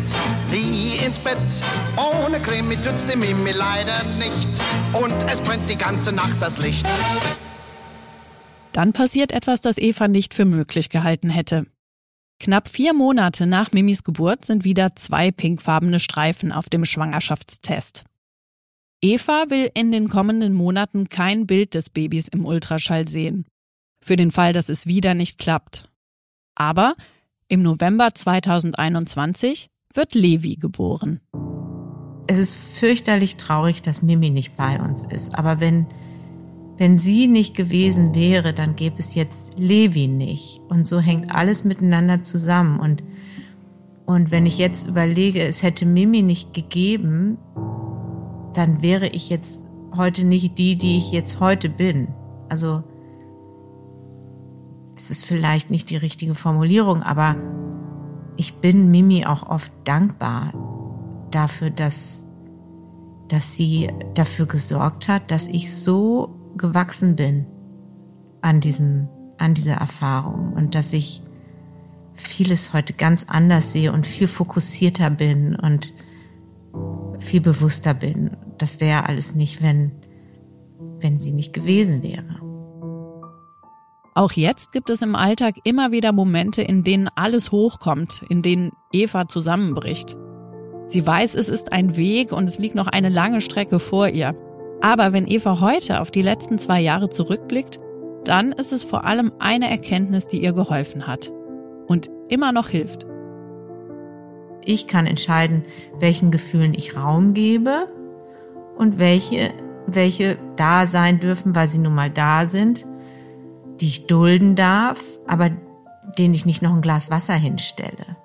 nie 0.51 0.97
ins 1.03 1.17
Bett. 1.17 1.37
Ohne 1.95 2.39
Krimi 2.39 2.75
tut's 2.75 3.05
die 3.05 3.17
Mimi 3.17 3.51
leider 3.51 4.03
nicht 4.19 4.49
und 4.93 5.15
es 5.31 5.41
brennt 5.41 5.67
die 5.69 5.77
ganze 5.77 6.13
Nacht 6.13 6.37
das 6.39 6.59
Licht. 6.59 6.85
Dann 8.73 8.93
passiert 8.93 9.31
etwas, 9.31 9.61
das 9.61 9.79
Eva 9.79 10.07
nicht 10.07 10.35
für 10.35 10.45
möglich 10.45 10.89
gehalten 10.89 11.31
hätte. 11.31 11.65
Knapp 12.39 12.67
vier 12.67 12.93
Monate 12.93 13.47
nach 13.47 13.71
Mimis 13.71 14.03
Geburt 14.03 14.45
sind 14.45 14.63
wieder 14.63 14.95
zwei 14.95 15.31
pinkfarbene 15.31 15.99
Streifen 15.99 16.51
auf 16.51 16.69
dem 16.69 16.85
Schwangerschaftstest. 16.85 18.03
Eva 19.01 19.45
will 19.49 19.69
in 19.75 19.91
den 19.91 20.09
kommenden 20.09 20.53
Monaten 20.53 21.07
kein 21.07 21.45
Bild 21.45 21.75
des 21.75 21.89
Babys 21.91 22.27
im 22.27 22.45
Ultraschall 22.45 23.07
sehen. 23.07 23.45
Für 24.01 24.15
den 24.15 24.31
Fall, 24.31 24.53
dass 24.53 24.69
es 24.69 24.87
wieder 24.87 25.13
nicht 25.13 25.37
klappt. 25.37 25.91
Aber 26.55 26.95
im 27.47 27.61
November 27.61 28.13
2021 28.13 29.69
wird 29.93 30.15
Levi 30.15 30.55
geboren. 30.55 31.21
Es 32.25 32.39
ist 32.39 32.55
fürchterlich 32.55 33.37
traurig, 33.37 33.83
dass 33.83 34.01
Mimi 34.01 34.31
nicht 34.31 34.55
bei 34.55 34.81
uns 34.81 35.05
ist. 35.05 35.37
Aber 35.37 35.59
wenn, 35.59 35.85
wenn 36.77 36.97
sie 36.97 37.27
nicht 37.27 37.55
gewesen 37.55 38.15
wäre, 38.15 38.51
dann 38.51 38.75
gäbe 38.75 38.97
es 38.97 39.13
jetzt 39.13 39.53
Levi 39.57 40.07
nicht. 40.07 40.59
Und 40.69 40.87
so 40.87 40.99
hängt 40.99 41.33
alles 41.33 41.63
miteinander 41.63 42.23
zusammen. 42.23 42.79
Und, 42.79 43.03
und 44.07 44.31
wenn 44.31 44.47
ich 44.47 44.57
jetzt 44.57 44.87
überlege, 44.87 45.43
es 45.43 45.61
hätte 45.61 45.85
Mimi 45.85 46.23
nicht 46.23 46.53
gegeben, 46.55 47.37
dann 48.57 48.81
wäre 48.81 49.07
ich 49.07 49.29
jetzt 49.29 49.61
heute 49.95 50.23
nicht 50.23 50.57
die, 50.57 50.77
die 50.77 50.97
ich 50.97 51.11
jetzt 51.11 51.39
heute 51.39 51.69
bin. 51.69 52.07
Also 52.49 52.83
es 54.95 55.11
ist 55.11 55.23
vielleicht 55.23 55.69
nicht 55.69 55.91
die 55.91 55.97
richtige 55.97 56.33
Formulierung, 56.33 57.03
aber 57.03 57.35
ich 58.35 58.55
bin 58.55 58.89
Mimi 58.89 59.25
auch 59.25 59.47
oft 59.47 59.71
dankbar 59.83 60.53
dafür, 61.29 61.69
dass, 61.69 62.25
dass 63.27 63.55
sie 63.55 63.91
dafür 64.15 64.47
gesorgt 64.47 65.07
hat, 65.07 65.29
dass 65.29 65.45
ich 65.45 65.73
so 65.73 66.35
gewachsen 66.57 67.15
bin 67.15 67.45
an 68.41 68.59
diesem, 68.59 69.07
an 69.37 69.53
dieser 69.53 69.75
Erfahrung 69.75 70.53
und 70.53 70.73
dass 70.73 70.93
ich 70.93 71.21
vieles 72.15 72.73
heute 72.73 72.93
ganz 72.93 73.27
anders 73.29 73.71
sehe 73.71 73.91
und 73.91 74.07
viel 74.07 74.27
fokussierter 74.27 75.11
bin 75.11 75.55
und 75.55 75.93
viel 77.19 77.41
bewusster 77.41 77.93
bin. 77.93 78.35
Das 78.57 78.79
wäre 78.79 79.07
alles 79.07 79.35
nicht, 79.35 79.61
wenn, 79.61 79.91
wenn 80.99 81.19
sie 81.19 81.31
nicht 81.31 81.53
gewesen 81.53 82.03
wäre. 82.03 82.41
Auch 84.15 84.31
jetzt 84.31 84.71
gibt 84.71 84.89
es 84.89 85.03
im 85.03 85.15
Alltag 85.15 85.55
immer 85.63 85.91
wieder 85.91 86.11
Momente, 86.11 86.63
in 86.63 86.83
denen 86.83 87.07
alles 87.15 87.51
hochkommt, 87.51 88.25
in 88.29 88.41
denen 88.41 88.71
Eva 88.91 89.27
zusammenbricht. 89.27 90.17
Sie 90.87 91.05
weiß, 91.05 91.35
es 91.35 91.49
ist 91.49 91.71
ein 91.71 91.97
Weg 91.97 92.31
und 92.31 92.45
es 92.45 92.57
liegt 92.57 92.73
noch 92.73 92.87
eine 92.87 93.09
lange 93.09 93.41
Strecke 93.41 93.77
vor 93.77 94.07
ihr. 94.07 94.35
Aber 94.81 95.13
wenn 95.13 95.27
Eva 95.27 95.59
heute 95.59 96.01
auf 96.01 96.09
die 96.09 96.21
letzten 96.23 96.57
zwei 96.57 96.81
Jahre 96.81 97.09
zurückblickt, 97.09 97.79
dann 98.23 98.53
ist 98.53 98.73
es 98.73 98.83
vor 98.83 99.05
allem 99.05 99.31
eine 99.37 99.69
Erkenntnis, 99.69 100.27
die 100.27 100.41
ihr 100.41 100.53
geholfen 100.53 101.05
hat 101.05 101.31
und 101.87 102.09
immer 102.29 102.51
noch 102.51 102.69
hilft. 102.69 103.05
Ich 104.65 104.87
kann 104.87 105.05
entscheiden, 105.05 105.63
welchen 105.99 106.31
Gefühlen 106.31 106.73
ich 106.73 106.95
Raum 106.95 107.33
gebe 107.33 107.87
und 108.77 108.99
welche, 108.99 109.53
welche 109.87 110.37
da 110.55 110.87
sein 110.87 111.19
dürfen, 111.19 111.55
weil 111.55 111.67
sie 111.67 111.79
nun 111.79 111.95
mal 111.95 112.09
da 112.09 112.45
sind 112.45 112.85
die 113.79 113.87
ich 113.87 114.07
dulden 114.07 114.55
darf, 114.55 115.01
aber 115.27 115.51
denen 116.17 116.33
ich 116.33 116.45
nicht 116.45 116.61
noch 116.61 116.73
ein 116.73 116.81
Glas 116.81 117.09
Wasser 117.09 117.33
hinstelle. 117.33 118.17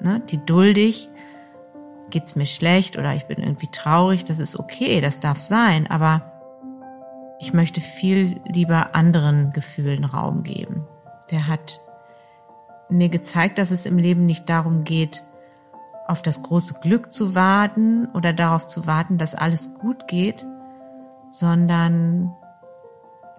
Ne? 0.00 0.20
Die 0.28 0.44
dulde 0.44 0.80
ich, 0.80 1.08
geht's 2.10 2.36
mir 2.36 2.46
schlecht 2.46 2.96
oder 2.96 3.14
ich 3.14 3.26
bin 3.26 3.38
irgendwie 3.38 3.68
traurig, 3.70 4.24
das 4.24 4.38
ist 4.38 4.58
okay, 4.58 5.00
das 5.00 5.20
darf 5.20 5.40
sein, 5.40 5.90
aber 5.90 6.22
ich 7.40 7.52
möchte 7.52 7.80
viel 7.80 8.40
lieber 8.46 8.94
anderen 8.94 9.52
Gefühlen 9.52 10.04
Raum 10.04 10.42
geben. 10.42 10.86
Der 11.30 11.46
hat 11.46 11.80
mir 12.88 13.08
gezeigt, 13.08 13.58
dass 13.58 13.70
es 13.70 13.86
im 13.86 13.98
Leben 13.98 14.24
nicht 14.24 14.48
darum 14.48 14.84
geht, 14.84 15.22
auf 16.08 16.22
das 16.22 16.42
große 16.42 16.74
Glück 16.80 17.12
zu 17.12 17.34
warten 17.34 18.08
oder 18.14 18.32
darauf 18.32 18.66
zu 18.66 18.86
warten, 18.86 19.18
dass 19.18 19.34
alles 19.34 19.74
gut 19.74 20.08
geht, 20.08 20.44
sondern 21.30 22.34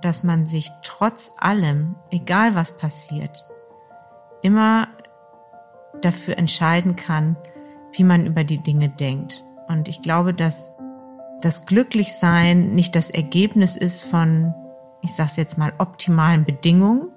dass 0.01 0.23
man 0.23 0.45
sich 0.45 0.71
trotz 0.83 1.31
allem, 1.37 1.95
egal 2.11 2.55
was 2.55 2.77
passiert, 2.77 3.43
immer 4.43 4.87
dafür 6.01 6.37
entscheiden 6.37 6.95
kann, 6.95 7.35
wie 7.91 8.03
man 8.03 8.25
über 8.25 8.43
die 8.43 8.59
Dinge 8.59 8.87
denkt. 8.87 9.43
Und 9.67 9.87
ich 9.87 10.01
glaube, 10.01 10.33
dass 10.33 10.73
das 11.41 11.65
Glücklichsein 11.65 12.75
nicht 12.75 12.95
das 12.95 13.09
Ergebnis 13.09 13.75
ist 13.75 14.03
von, 14.03 14.53
ich 15.01 15.13
sage 15.13 15.29
es 15.31 15.35
jetzt 15.37 15.57
mal, 15.57 15.73
optimalen 15.79 16.45
Bedingungen, 16.45 17.09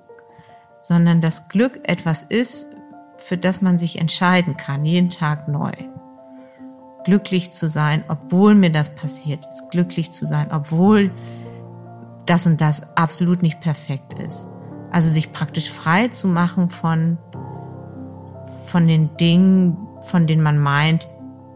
sondern 0.81 1.21
das 1.21 1.49
Glück 1.49 1.81
etwas 1.85 2.23
ist, 2.23 2.69
für 3.23 3.37
das 3.37 3.63
man 3.63 3.79
sich 3.79 3.99
entscheiden 3.99 4.57
kann, 4.57 4.85
jeden 4.85 5.11
Tag 5.11 5.49
neu. 5.49 5.73
Glücklich 7.05 7.53
zu 7.53 7.69
sein, 7.69 8.05
obwohl 8.09 8.55
mir 8.55 8.71
das 8.71 8.95
passiert 8.95 9.47
ist. 9.47 9.71
Glücklich 9.71 10.11
zu 10.13 10.27
sein, 10.27 10.49
obwohl 10.53 11.11
das 12.27 12.47
und 12.47 12.61
das 12.61 12.97
absolut 12.97 13.43
nicht 13.43 13.61
perfekt 13.61 14.19
ist. 14.21 14.49
Also 14.91 15.09
sich 15.09 15.33
praktisch 15.33 15.71
frei 15.71 16.09
zu 16.09 16.29
machen 16.29 16.71
von, 16.71 17.19
von 18.67 18.87
den 18.87 19.17
Dingen, 19.17 19.77
von 20.03 20.27
denen 20.27 20.43
man 20.43 20.59
meint, 20.59 21.09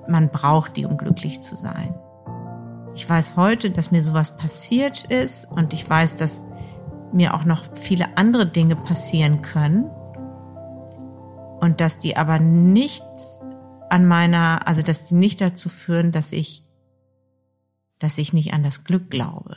man 0.08 0.30
braucht 0.30 0.76
die, 0.76 0.86
um 0.86 0.96
glücklich 0.96 1.42
zu 1.42 1.56
sein. 1.56 1.94
Ich 2.94 3.08
weiß 3.08 3.36
heute, 3.36 3.70
dass 3.70 3.90
mir 3.90 4.02
sowas 4.02 4.36
passiert 4.36 5.04
ist 5.04 5.44
und 5.44 5.74
ich 5.74 5.88
weiß, 5.88 6.16
dass 6.16 6.44
mir 7.12 7.34
auch 7.34 7.44
noch 7.44 7.62
viele 7.74 8.16
andere 8.16 8.46
Dinge 8.46 8.74
passieren 8.74 9.42
können 9.42 9.90
und 11.60 11.80
dass 11.80 11.98
die 11.98 12.16
aber 12.16 12.38
nicht 12.38 13.04
an 13.90 14.06
meiner, 14.06 14.66
also 14.66 14.82
dass 14.82 15.08
die 15.08 15.14
nicht 15.14 15.40
dazu 15.40 15.68
führen, 15.68 16.12
dass 16.12 16.32
ich, 16.32 16.64
dass 17.98 18.18
ich 18.18 18.32
nicht 18.32 18.52
an 18.52 18.62
das 18.62 18.84
Glück 18.84 19.10
glaube. 19.10 19.56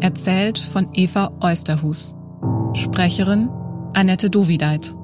Erzählt 0.00 0.58
von 0.58 0.88
Eva 0.92 1.32
Eusterhus. 1.40 2.14
Sprecherin 2.74 3.48
Annette 3.94 4.30
Dovideit. 4.30 4.94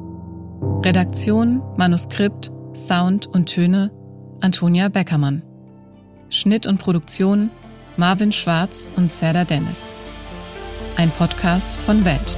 Redaktion, 0.62 1.62
Manuskript, 1.76 2.50
Sound 2.74 3.26
und 3.26 3.46
Töne 3.46 3.90
Antonia 4.40 4.88
Beckermann. 4.88 5.42
Schnitt 6.28 6.66
und 6.66 6.78
Produktion 6.78 7.50
Marvin 7.96 8.32
Schwarz 8.32 8.88
und 8.96 9.10
Serda 9.10 9.44
Dennis. 9.44 9.90
Ein 10.96 11.10
Podcast 11.10 11.76
von 11.76 12.04
Welt. 12.04 12.36